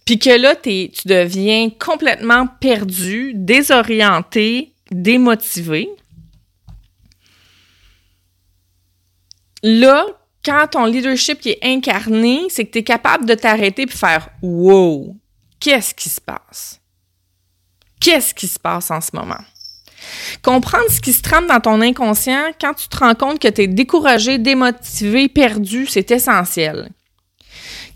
puis 0.06 0.18
que 0.18 0.30
là, 0.30 0.56
tu 0.56 0.90
deviens 1.06 1.70
complètement 1.70 2.48
perdu, 2.48 3.34
désorienté, 3.36 4.74
démotivé. 4.90 5.90
Là, 9.62 10.06
quand 10.44 10.68
ton 10.72 10.86
leadership 10.86 11.46
est 11.46 11.60
incarné, 11.62 12.46
c'est 12.50 12.66
que 12.66 12.72
tu 12.72 12.78
es 12.80 12.84
capable 12.84 13.26
de 13.26 13.36
t'arrêter 13.36 13.84
et 13.84 13.88
faire 13.88 14.30
Wow, 14.42 15.18
qu'est-ce 15.60 15.94
qui 15.94 16.10
se 16.10 16.22
passe? 16.22 16.80
Qu'est-ce 18.00 18.34
qui 18.34 18.48
se 18.48 18.58
passe 18.58 18.90
en 18.90 19.02
ce 19.02 19.10
moment? 19.14 19.44
Comprendre 20.44 20.90
ce 20.90 21.02
qui 21.02 21.14
se 21.14 21.22
trame 21.22 21.48
dans 21.48 21.60
ton 21.60 21.82
inconscient 21.82 22.52
quand 22.60 22.74
tu 22.74 22.88
te 22.88 22.98
rends 22.98 23.16
compte 23.16 23.40
que 23.40 23.48
tu 23.48 23.64
es 23.64 23.68
découragé, 23.68 24.38
démotivé, 24.38 25.28
perdu, 25.28 25.86
c'est 25.88 26.12
essentiel. 26.12 26.90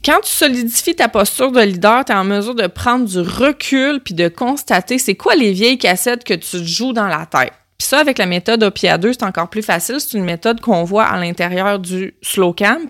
Quand 0.03 0.19
tu 0.23 0.31
solidifies 0.31 0.95
ta 0.95 1.09
posture 1.09 1.51
de 1.51 1.61
leader, 1.61 2.03
tu 2.03 2.11
es 2.11 2.15
en 2.15 2.23
mesure 2.23 2.55
de 2.55 2.65
prendre 2.65 3.05
du 3.05 3.19
recul 3.19 3.99
puis 3.99 4.15
de 4.15 4.27
constater 4.29 4.97
c'est 4.97 5.15
quoi 5.15 5.35
les 5.35 5.51
vieilles 5.51 5.77
cassettes 5.77 6.23
que 6.23 6.33
tu 6.33 6.65
joues 6.65 6.93
dans 6.93 7.07
la 7.07 7.27
tête. 7.27 7.53
Puis 7.77 7.87
ça, 7.87 7.99
avec 7.99 8.17
la 8.17 8.25
méthode 8.25 8.63
OPIA 8.63 8.97
2, 8.97 9.13
c'est 9.13 9.23
encore 9.23 9.49
plus 9.49 9.61
facile. 9.61 9.99
C'est 9.99 10.17
une 10.17 10.23
méthode 10.23 10.59
qu'on 10.59 10.83
voit 10.83 11.05
à 11.05 11.19
l'intérieur 11.19 11.79
du 11.79 12.15
slow 12.21 12.53
camp, 12.53 12.89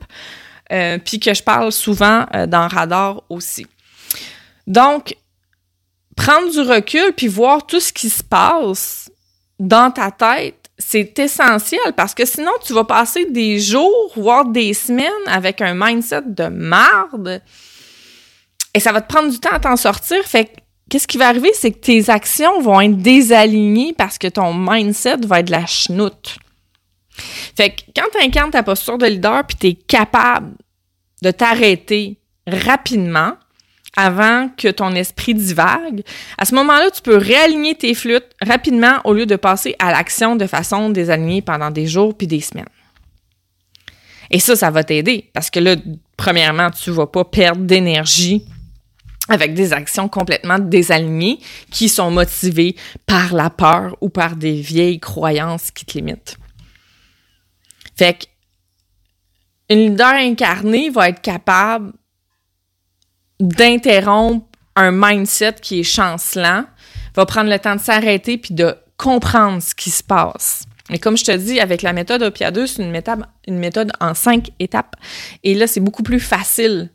euh, 0.72 0.98
puis 1.04 1.20
que 1.20 1.34
je 1.34 1.44
parle 1.44 1.72
souvent 1.72 2.26
euh, 2.34 2.46
dans 2.46 2.68
Radar 2.68 3.24
aussi. 3.30 3.68
Donc, 4.68 5.16
prendre 6.16 6.52
du 6.52 6.62
recul 6.62 7.14
puis 7.16 7.28
voir 7.28 7.66
tout 7.66 7.80
ce 7.80 7.94
qui 7.94 8.10
se 8.10 8.24
passe 8.24 9.10
dans 9.60 9.92
ta 9.92 10.12
tête, 10.12 10.70
c'est 10.78 11.18
essentiel 11.20 11.94
parce 11.96 12.14
que 12.16 12.26
sinon, 12.26 12.52
tu 12.66 12.74
vas 12.74 12.84
passer 12.84 13.26
des 13.26 13.60
jours, 13.60 14.12
voire 14.16 14.46
des 14.46 14.74
semaines 14.74 15.12
avec 15.28 15.62
un 15.62 15.74
mindset 15.76 16.24
de 16.26 16.48
marde 16.48 17.42
et 18.74 18.80
ça 18.80 18.92
va 18.92 19.02
te 19.02 19.08
prendre 19.12 19.30
du 19.30 19.40
temps 19.40 19.52
à 19.52 19.60
t'en 19.60 19.76
sortir. 19.76 20.24
Fait 20.26 20.46
que, 20.46 20.52
qu'est-ce 20.90 21.08
qui 21.08 21.18
va 21.18 21.28
arriver? 21.28 21.52
C'est 21.54 21.72
que 21.72 21.80
tes 21.80 22.10
actions 22.10 22.62
vont 22.62 22.82
être 22.82 22.98
désalignées 22.98 23.94
parce 23.94 24.18
que 24.18 24.28
ton 24.28 24.54
mindset 24.54 25.18
va 25.26 25.40
être 25.40 25.48
de 25.48 25.52
la 25.52 25.66
chenoute. 25.66 26.38
Fait 27.56 27.72
que 27.72 27.82
quand 27.96 28.08
tu 28.12 28.24
incarnes 28.24 28.52
ta 28.52 28.64
posture 28.64 28.98
de 28.98 29.06
leader 29.06 29.46
puis 29.46 29.58
tu 29.58 29.68
es 29.68 29.74
capable 29.74 30.56
de 31.22 31.32
t'arrêter 31.32 32.20
rapidement, 32.48 33.34
avant 33.98 34.50
que 34.50 34.70
ton 34.70 34.96
esprit 34.96 35.34
divague, 35.34 36.04
à 36.38 36.46
ce 36.46 36.56
moment-là, 36.56 36.92
tu 36.92 37.02
peux 37.02 37.18
réaligner 37.18 37.76
tes 37.76 37.94
flûtes 37.94 38.30
rapidement 38.42 39.00
au 39.04 39.14
lieu 39.14 39.26
de 39.26 39.36
passer 39.36 39.76
à 39.80 39.92
l'action 39.92 40.36
de 40.36 40.48
façon 40.48 40.90
désalignée 40.90 41.42
pendant 41.42 41.72
des 41.72 41.88
jours 41.88 42.18
puis 42.18 42.28
des 42.28 42.42
semaines. 42.42 42.66
Et 44.30 44.40
ça, 44.40 44.56
ça 44.56 44.72
va 44.72 44.84
t'aider 44.84 45.30
parce 45.34 45.50
que 45.50 45.60
là, 45.60 45.76
premièrement, 46.16 46.72
tu 46.72 46.90
vas 46.92 47.08
pas 47.08 47.26
perdre 47.26 47.64
d'énergie 47.64 48.46
avec 49.28 49.54
des 49.54 49.74
actions 49.74 50.08
complètement 50.08 50.58
désalignées 50.58 51.40
qui 51.70 51.90
sont 51.90 52.12
motivées 52.12 52.76
par 53.06 53.34
la 53.34 53.50
peur 53.50 53.98
ou 54.02 54.10
par 54.10 54.36
des 54.36 54.62
vieilles 54.62 55.00
croyances 55.00 55.70
qui 55.72 55.86
te 55.86 55.98
limitent. 55.98 56.38
Fait 57.98 58.14
que 58.14 58.26
une 59.70 59.92
leader 59.92 60.14
incarnée 60.14 60.90
va 60.90 61.10
être 61.10 61.22
capable 61.22 61.94
d'interrompre 63.42 64.46
un 64.76 64.92
mindset 64.92 65.56
qui 65.62 65.82
est 65.82 65.84
chancelant, 65.84 66.66
va 67.16 67.26
prendre 67.26 67.50
le 67.50 67.60
temps 67.60 67.76
de 67.76 67.82
s'arrêter 67.82 68.38
puis 68.38 68.54
de 68.54 68.76
comprendre 68.98 69.62
ce 69.62 69.76
qui 69.76 69.90
se 69.90 70.04
passe. 70.04 70.64
Mais 70.90 71.00
comme 71.00 71.18
je 71.18 71.24
te 71.24 71.32
dis, 71.32 71.60
avec 71.60 71.82
la 71.84 71.94
méthode 71.94 72.22
OPIA 72.22 72.52
2, 72.52 72.68
c'est 72.68 72.84
une 72.84 72.92
méthode, 72.92 73.24
une 73.48 73.58
méthode 73.58 73.92
en 74.02 74.14
cinq 74.14 74.50
étapes. 74.60 74.96
Et 75.44 75.54
là, 75.54 75.66
c'est 75.66 75.80
beaucoup 75.80 76.04
plus 76.04 76.20
facile 76.20 76.90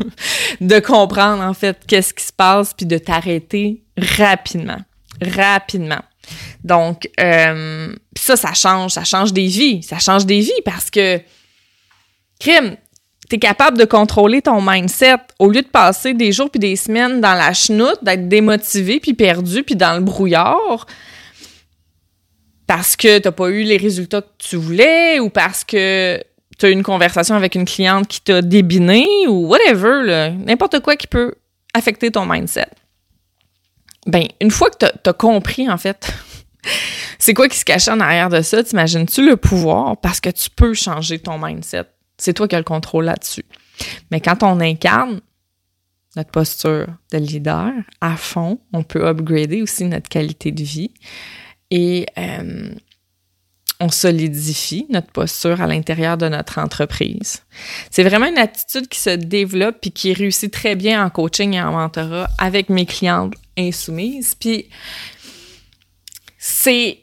de 0.60 0.78
comprendre, 0.78 1.42
en 1.42 1.52
fait, 1.52 1.80
qu'est-ce 1.86 2.14
qui 2.14 2.24
se 2.24 2.32
passe, 2.32 2.72
puis 2.72 2.86
de 2.86 2.98
t'arrêter 2.98 3.82
rapidement. 3.98 4.80
Rapidement. 5.20 6.02
Donc, 6.62 7.08
euh, 7.20 7.92
ça, 8.16 8.36
ça 8.36 8.54
change. 8.54 8.92
Ça 8.92 9.04
change 9.04 9.32
des 9.32 9.46
vies. 9.46 9.82
Ça 9.82 9.98
change 9.98 10.24
des 10.24 10.40
vies 10.40 10.62
parce 10.64 10.88
que, 10.88 11.20
crime, 12.38 12.76
tu 13.32 13.38
capable 13.38 13.78
de 13.78 13.84
contrôler 13.84 14.42
ton 14.42 14.60
mindset 14.60 15.16
au 15.38 15.48
lieu 15.50 15.62
de 15.62 15.66
passer 15.66 16.12
des 16.12 16.32
jours 16.32 16.50
puis 16.50 16.60
des 16.60 16.76
semaines 16.76 17.20
dans 17.20 17.34
la 17.34 17.52
chenoute, 17.54 17.98
d'être 18.02 18.28
démotivé 18.28 19.00
puis 19.00 19.14
perdu 19.14 19.62
puis 19.62 19.76
dans 19.76 19.94
le 19.94 20.00
brouillard 20.00 20.86
parce 22.66 22.96
que 22.96 23.18
t'as 23.18 23.32
pas 23.32 23.48
eu 23.48 23.62
les 23.64 23.76
résultats 23.76 24.22
que 24.22 24.30
tu 24.38 24.56
voulais 24.56 25.18
ou 25.18 25.30
parce 25.30 25.64
que 25.64 26.22
tu 26.58 26.66
as 26.66 26.68
eu 26.70 26.72
une 26.72 26.82
conversation 26.82 27.34
avec 27.34 27.54
une 27.54 27.64
cliente 27.64 28.06
qui 28.08 28.20
t'a 28.20 28.42
débiné 28.42 29.06
ou 29.28 29.46
whatever, 29.46 30.30
n'importe 30.44 30.80
quoi 30.80 30.96
qui 30.96 31.06
peut 31.06 31.34
affecter 31.74 32.10
ton 32.10 32.26
mindset. 32.26 32.68
Ben, 34.06 34.24
une 34.40 34.50
fois 34.50 34.70
que 34.70 34.76
tu 34.78 35.10
as 35.10 35.12
compris, 35.12 35.70
en 35.70 35.76
fait, 35.78 36.12
c'est 37.18 37.34
quoi 37.34 37.48
qui 37.48 37.58
se 37.58 37.64
cache 37.64 37.88
en 37.88 38.00
arrière 38.00 38.28
de 38.28 38.42
ça, 38.42 38.62
t'imagines-tu 38.62 39.26
le 39.26 39.36
pouvoir 39.36 39.96
parce 39.98 40.20
que 40.20 40.30
tu 40.30 40.50
peux 40.50 40.74
changer 40.74 41.18
ton 41.18 41.38
mindset? 41.38 41.84
C'est 42.22 42.34
toi 42.34 42.46
qui 42.46 42.54
as 42.54 42.58
le 42.58 42.64
contrôle 42.64 43.06
là-dessus. 43.06 43.44
Mais 44.10 44.20
quand 44.20 44.42
on 44.42 44.60
incarne 44.60 45.20
notre 46.14 46.30
posture 46.30 46.86
de 47.10 47.18
leader 47.18 47.72
à 48.00 48.16
fond, 48.16 48.60
on 48.72 48.84
peut 48.84 49.06
upgrader 49.06 49.62
aussi 49.62 49.84
notre 49.84 50.08
qualité 50.08 50.52
de 50.52 50.62
vie 50.62 50.92
et 51.70 52.06
euh, 52.18 52.70
on 53.80 53.88
solidifie 53.88 54.86
notre 54.90 55.10
posture 55.10 55.60
à 55.60 55.66
l'intérieur 55.66 56.16
de 56.16 56.28
notre 56.28 56.58
entreprise. 56.58 57.42
C'est 57.90 58.04
vraiment 58.04 58.26
une 58.26 58.38
attitude 58.38 58.86
qui 58.86 59.00
se 59.00 59.10
développe 59.10 59.78
et 59.84 59.90
qui 59.90 60.12
réussit 60.12 60.52
très 60.52 60.76
bien 60.76 61.04
en 61.04 61.10
coaching 61.10 61.54
et 61.54 61.62
en 61.62 61.72
mentorat 61.72 62.28
avec 62.38 62.68
mes 62.68 62.86
clientes 62.86 63.34
insoumises. 63.58 64.36
Puis 64.38 64.68
c'est 66.38 67.00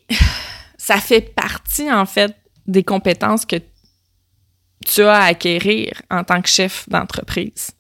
ça 0.78 0.98
fait 0.98 1.22
partie 1.36 1.92
en 1.92 2.06
fait 2.06 2.34
des 2.68 2.84
compétences 2.84 3.46
que 3.46 3.58
tu 4.86 5.02
as 5.02 5.16
à 5.16 5.26
acquérir 5.26 6.02
en 6.10 6.24
tant 6.24 6.42
que 6.42 6.50
chef 6.50 6.88
d'entreprise. 6.90 7.72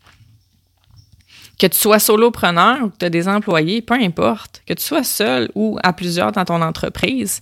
Que 1.57 1.67
tu 1.67 1.77
sois 1.77 1.99
solopreneur 1.99 2.83
ou 2.83 2.89
que 2.89 2.97
tu 2.97 3.05
as 3.05 3.09
des 3.09 3.27
employés, 3.27 3.81
peu 3.81 3.95
importe. 3.95 4.61
Que 4.65 4.73
tu 4.73 4.83
sois 4.83 5.03
seul 5.03 5.51
ou 5.55 5.77
à 5.83 5.91
plusieurs 5.91 6.31
dans 6.31 6.45
ton 6.45 6.61
entreprise, 6.61 7.41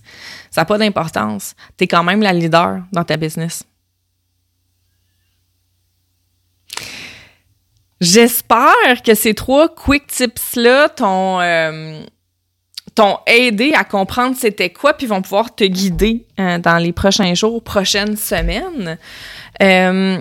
ça 0.50 0.62
n'a 0.62 0.64
pas 0.64 0.78
d'importance. 0.78 1.54
Tu 1.76 1.84
es 1.84 1.86
quand 1.86 2.02
même 2.02 2.22
la 2.22 2.32
leader 2.32 2.82
dans 2.92 3.04
ta 3.04 3.16
business. 3.16 3.64
J'espère 8.00 9.02
que 9.04 9.14
ces 9.14 9.34
trois 9.34 9.68
quick 9.68 10.06
tips-là 10.06 10.88
t'ont 10.88 11.40
euh, 11.40 12.00
aidé 13.26 13.72
à 13.74 13.84
comprendre 13.84 14.36
c'était 14.36 14.70
quoi, 14.70 14.94
puis 14.94 15.06
vont 15.06 15.22
pouvoir 15.22 15.54
te 15.54 15.64
guider 15.64 16.26
euh, 16.38 16.58
dans 16.58 16.78
les 16.78 16.92
prochains 16.92 17.34
jours, 17.34 17.62
prochaines 17.62 18.16
semaines. 18.16 18.98
Euh, 19.62 20.18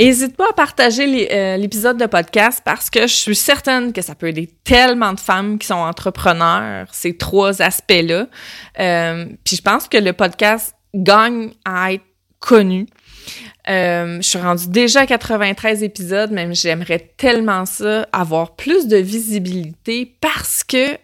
N'hésite 0.00 0.36
pas 0.36 0.50
à 0.50 0.52
partager 0.52 1.28
euh, 1.32 1.56
l'épisode 1.56 1.98
de 1.98 2.06
podcast 2.06 2.62
parce 2.64 2.88
que 2.88 3.08
je 3.08 3.14
suis 3.14 3.34
certaine 3.34 3.92
que 3.92 4.00
ça 4.00 4.14
peut 4.14 4.28
aider 4.28 4.48
tellement 4.62 5.12
de 5.12 5.18
femmes 5.18 5.58
qui 5.58 5.66
sont 5.66 5.74
entrepreneurs, 5.74 6.86
ces 6.92 7.16
trois 7.16 7.60
aspects-là. 7.60 8.28
Euh, 8.78 9.26
puis 9.44 9.56
je 9.56 9.62
pense 9.62 9.88
que 9.88 9.98
le 9.98 10.12
podcast 10.12 10.76
gagne 10.94 11.50
à 11.64 11.94
être 11.94 12.04
connu. 12.38 12.86
Euh, 13.68 14.18
je 14.18 14.28
suis 14.28 14.38
rendue 14.38 14.68
déjà 14.68 15.00
à 15.00 15.06
93 15.06 15.82
épisodes, 15.82 16.30
même 16.30 16.54
j'aimerais 16.54 17.12
tellement 17.16 17.66
ça, 17.66 18.06
avoir 18.12 18.54
plus 18.54 18.86
de 18.86 18.98
visibilité 18.98 20.14
parce 20.20 20.62
que 20.62 20.96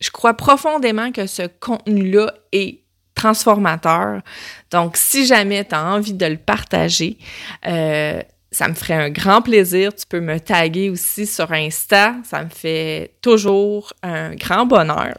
je 0.00 0.10
crois 0.10 0.34
profondément 0.34 1.12
que 1.12 1.26
ce 1.26 1.42
contenu-là 1.60 2.32
est 2.52 2.80
transformateur. 3.14 4.22
Donc, 4.70 4.96
si 4.96 5.26
jamais 5.26 5.64
tu 5.64 5.74
as 5.74 5.84
envie 5.84 6.14
de 6.14 6.26
le 6.26 6.38
partager, 6.38 7.18
euh, 7.66 8.20
ça 8.50 8.68
me 8.68 8.74
ferait 8.74 8.94
un 8.94 9.10
grand 9.10 9.42
plaisir. 9.42 9.94
Tu 9.94 10.06
peux 10.06 10.20
me 10.20 10.40
taguer 10.40 10.90
aussi 10.90 11.26
sur 11.26 11.52
Insta. 11.52 12.14
Ça 12.24 12.42
me 12.42 12.48
fait 12.48 13.14
toujours 13.20 13.92
un 14.02 14.34
grand 14.34 14.66
bonheur. 14.66 15.16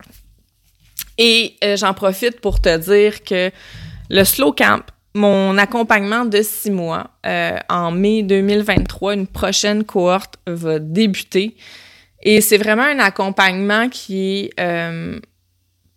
Et 1.18 1.56
euh, 1.64 1.78
j'en 1.78 1.94
profite 1.94 2.42
pour 2.42 2.60
te 2.60 2.76
dire 2.78 3.24
que 3.24 3.52
le 4.10 4.24
Slow 4.24 4.54
Camp, 4.54 4.82
mon 5.14 5.58
accompagnement 5.58 6.26
de 6.26 6.42
six 6.42 6.72
mois, 6.72 7.12
euh, 7.26 7.58
en 7.70 7.92
mai 7.92 8.24
2023, 8.24 9.14
une 9.14 9.28
prochaine 9.28 9.84
cohorte 9.84 10.36
va 10.48 10.80
débuter. 10.80 11.56
Et 12.24 12.42
c'est 12.42 12.58
vraiment 12.58 12.84
un 12.84 13.00
accompagnement 13.00 13.90
qui 13.90 14.52
est 14.58 15.22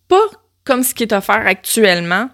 pas 0.09 0.27
comme 0.65 0.83
ce 0.83 0.95
qui 0.95 1.03
est 1.03 1.13
offert 1.13 1.47
actuellement, 1.47 2.31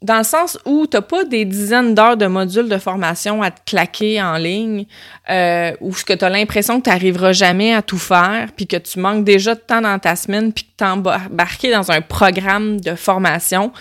dans 0.00 0.18
le 0.18 0.24
sens 0.24 0.58
où 0.64 0.86
tu 0.86 0.96
n'as 0.96 1.00
pas 1.00 1.24
des 1.24 1.44
dizaines 1.44 1.94
d'heures 1.94 2.16
de 2.16 2.26
modules 2.26 2.68
de 2.68 2.78
formation 2.78 3.42
à 3.42 3.50
te 3.50 3.60
claquer 3.66 4.22
en 4.22 4.36
ligne, 4.36 4.86
euh, 5.28 5.72
ou 5.80 5.90
que 5.90 6.12
tu 6.12 6.24
as 6.24 6.28
l'impression 6.28 6.78
que 6.78 6.84
tu 6.84 6.90
n'arriveras 6.90 7.32
jamais 7.32 7.74
à 7.74 7.82
tout 7.82 7.98
faire, 7.98 8.48
puis 8.56 8.68
que 8.68 8.76
tu 8.76 9.00
manques 9.00 9.24
déjà 9.24 9.54
de 9.54 9.60
temps 9.60 9.80
dans 9.80 9.98
ta 9.98 10.14
semaine, 10.14 10.52
puis 10.52 10.64
que 10.64 10.70
tu 10.78 10.84
embarqué 10.84 11.72
dans 11.72 11.90
un 11.90 12.00
programme 12.00 12.80
de 12.80 12.94
formation, 12.94 13.72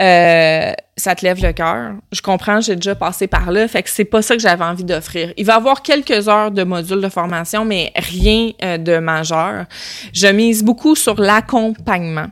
euh, 0.00 0.72
ça 0.96 1.14
te 1.16 1.24
lève 1.24 1.42
le 1.42 1.52
cœur. 1.52 1.94
Je 2.12 2.22
comprends, 2.22 2.60
j'ai 2.60 2.76
déjà 2.76 2.94
passé 2.94 3.26
par 3.26 3.50
là, 3.50 3.66
fait 3.66 3.82
que 3.82 3.90
c'est 3.90 4.04
pas 4.04 4.22
ça 4.22 4.36
que 4.36 4.42
j'avais 4.42 4.64
envie 4.64 4.84
d'offrir. 4.84 5.32
Il 5.36 5.46
va 5.46 5.54
y 5.54 5.56
avoir 5.56 5.82
quelques 5.82 6.28
heures 6.28 6.52
de 6.52 6.62
modules 6.62 7.00
de 7.00 7.08
formation, 7.08 7.64
mais 7.64 7.92
rien 7.96 8.52
euh, 8.62 8.78
de 8.78 8.98
majeur. 8.98 9.64
Je 10.12 10.28
mise 10.28 10.62
beaucoup 10.62 10.94
sur 10.94 11.20
l'accompagnement. 11.20 12.28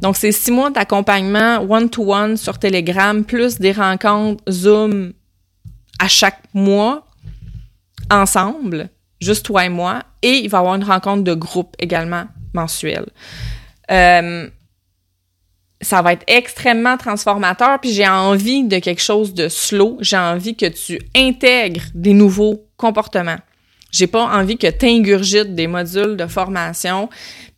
Donc, 0.00 0.16
c'est 0.16 0.32
six 0.32 0.50
mois 0.50 0.70
d'accompagnement 0.70 1.58
one-to-one 1.68 2.36
sur 2.36 2.58
Telegram, 2.58 3.24
plus 3.24 3.58
des 3.58 3.72
rencontres 3.72 4.42
Zoom 4.50 5.12
à 5.98 6.08
chaque 6.08 6.40
mois, 6.52 7.06
ensemble, 8.10 8.88
juste 9.20 9.46
toi 9.46 9.64
et 9.64 9.68
moi. 9.68 10.02
Et 10.22 10.38
il 10.38 10.48
va 10.48 10.58
y 10.58 10.60
avoir 10.60 10.74
une 10.74 10.84
rencontre 10.84 11.22
de 11.22 11.34
groupe 11.34 11.74
également 11.78 12.24
mensuelle. 12.54 13.06
Euh, 13.90 14.48
ça 15.80 16.00
va 16.00 16.12
être 16.12 16.24
extrêmement 16.28 16.96
transformateur, 16.96 17.80
puis 17.80 17.92
j'ai 17.92 18.06
envie 18.06 18.64
de 18.64 18.78
quelque 18.78 19.02
chose 19.02 19.34
de 19.34 19.48
slow. 19.48 19.98
J'ai 20.00 20.16
envie 20.16 20.56
que 20.56 20.66
tu 20.66 21.00
intègres 21.14 21.82
des 21.94 22.14
nouveaux 22.14 22.64
comportements. 22.76 23.38
J'ai 23.92 24.06
pas 24.06 24.24
envie 24.24 24.56
que 24.56 24.66
tu 24.66 24.86
ingurgites 24.86 25.54
des 25.54 25.66
modules 25.66 26.16
de 26.16 26.26
formation, 26.26 27.10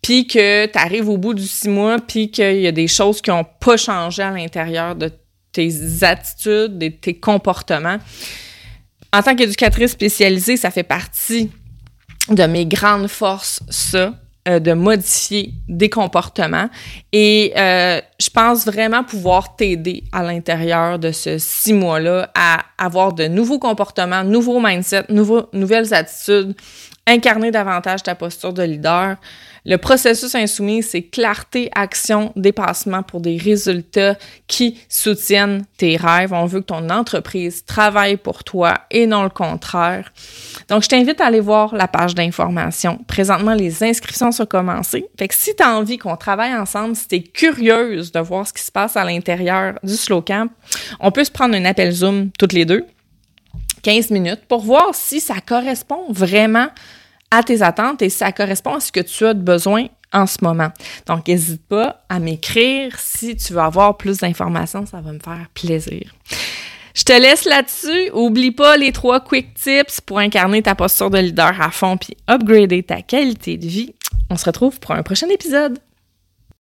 puis 0.02 0.26
que 0.26 0.66
tu 0.66 0.78
arrives 0.78 1.08
au 1.08 1.16
bout 1.16 1.32
du 1.32 1.46
six 1.46 1.68
mois, 1.68 1.98
puis 1.98 2.30
qu'il 2.30 2.60
y 2.60 2.66
a 2.66 2.72
des 2.72 2.88
choses 2.88 3.22
qui 3.22 3.30
ont 3.30 3.46
pas 3.60 3.76
changé 3.76 4.22
à 4.22 4.30
l'intérieur 4.30 4.96
de 4.96 5.10
tes 5.52 6.02
attitudes, 6.02 6.76
de 6.76 6.88
tes 6.88 7.14
comportements. 7.14 7.98
En 9.12 9.22
tant 9.22 9.36
qu'éducatrice 9.36 9.92
spécialisée, 9.92 10.56
ça 10.56 10.72
fait 10.72 10.82
partie 10.82 11.50
de 12.28 12.42
mes 12.44 12.66
grandes 12.66 13.08
forces, 13.08 13.60
ça, 13.68 14.14
euh, 14.46 14.58
de 14.58 14.72
modifier 14.72 15.54
des 15.68 15.88
comportements. 15.88 16.68
Et 17.12 17.52
euh, 17.56 18.00
je 18.20 18.28
pense 18.28 18.66
vraiment 18.66 19.02
pouvoir 19.02 19.56
t'aider 19.56 20.04
à 20.12 20.22
l'intérieur 20.22 20.98
de 20.98 21.12
ce 21.12 21.38
six 21.38 21.72
mois-là 21.72 22.30
à 22.34 22.60
avoir 22.76 23.14
de 23.14 23.26
nouveaux 23.26 23.58
comportements, 23.58 24.22
nouveaux 24.22 24.60
mindsets, 24.60 25.06
nouvelles 25.08 25.94
attitudes, 25.94 26.54
incarner 27.06 27.50
davantage 27.50 28.02
ta 28.02 28.14
posture 28.14 28.52
de 28.52 28.62
leader. 28.62 29.16
Le 29.66 29.78
processus 29.78 30.34
insoumis, 30.34 30.82
c'est 30.82 31.02
clarté, 31.02 31.70
action, 31.74 32.32
dépassement 32.36 33.02
pour 33.02 33.20
des 33.20 33.38
résultats 33.38 34.16
qui 34.46 34.78
soutiennent 34.90 35.64
tes 35.78 35.96
rêves. 35.96 36.34
On 36.34 36.44
veut 36.44 36.60
que 36.60 36.66
ton 36.66 36.90
entreprise 36.90 37.64
travaille 37.64 38.18
pour 38.18 38.44
toi 38.44 38.74
et 38.90 39.06
non 39.06 39.22
le 39.22 39.30
contraire. 39.30 40.12
Donc, 40.68 40.82
je 40.82 40.88
t'invite 40.88 41.20
à 41.22 41.26
aller 41.26 41.40
voir 41.40 41.74
la 41.74 41.88
page 41.88 42.14
d'information. 42.14 42.98
Présentement, 43.06 43.54
les 43.54 43.82
inscriptions 43.82 44.32
sont 44.32 44.44
commencées. 44.44 45.06
Fait 45.18 45.28
que 45.28 45.34
si 45.34 45.56
tu 45.56 45.62
as 45.62 45.74
envie 45.74 45.96
qu'on 45.96 46.16
travaille 46.16 46.54
ensemble, 46.54 46.94
si 46.94 47.08
tu 47.08 47.14
es 47.16 47.22
curieuse 47.22 48.12
de 48.12 48.20
voir 48.20 48.46
ce 48.46 48.52
qui 48.52 48.62
se 48.62 48.72
passe 48.72 48.98
à 48.98 49.04
l'intérieur 49.04 49.78
du 49.82 49.94
Slow 49.94 50.20
Camp, 50.20 50.50
on 51.00 51.10
peut 51.10 51.24
se 51.24 51.30
prendre 51.30 51.54
un 51.54 51.64
appel 51.64 51.90
Zoom 51.90 52.30
toutes 52.38 52.52
les 52.52 52.66
deux 52.66 52.84
15 53.84 54.10
minutes 54.10 54.46
pour 54.48 54.62
voir 54.62 54.94
si 54.94 55.20
ça 55.20 55.36
correspond 55.46 56.06
vraiment 56.08 56.68
à 57.30 57.42
tes 57.42 57.62
attentes 57.62 58.02
et 58.02 58.08
si 58.08 58.18
ça 58.18 58.32
correspond 58.32 58.74
à 58.74 58.80
ce 58.80 58.90
que 58.90 59.00
tu 59.00 59.24
as 59.26 59.34
de 59.34 59.42
besoin 59.42 59.86
en 60.12 60.26
ce 60.26 60.38
moment. 60.42 60.70
Donc, 61.06 61.28
n'hésite 61.28 61.66
pas 61.66 62.04
à 62.08 62.18
m'écrire 62.18 62.98
si 62.98 63.36
tu 63.36 63.52
veux 63.52 63.60
avoir 63.60 63.96
plus 63.96 64.18
d'informations, 64.18 64.86
ça 64.86 65.00
va 65.00 65.12
me 65.12 65.18
faire 65.18 65.46
plaisir. 65.52 66.14
Je 66.94 67.02
te 67.02 67.12
laisse 67.12 67.44
là-dessus. 67.44 68.10
Oublie 68.12 68.52
pas 68.52 68.76
les 68.76 68.92
trois 68.92 69.20
quick 69.20 69.54
tips 69.54 70.00
pour 70.00 70.18
incarner 70.18 70.62
ta 70.62 70.74
posture 70.74 71.10
de 71.10 71.18
leader 71.18 71.60
à 71.60 71.70
fond 71.70 71.96
puis 71.96 72.16
upgrader 72.30 72.84
ta 72.84 73.02
qualité 73.02 73.56
de 73.56 73.66
vie. 73.66 73.94
On 74.30 74.36
se 74.36 74.44
retrouve 74.44 74.78
pour 74.78 74.92
un 74.92 75.02
prochain 75.02 75.28
épisode. 75.28 75.78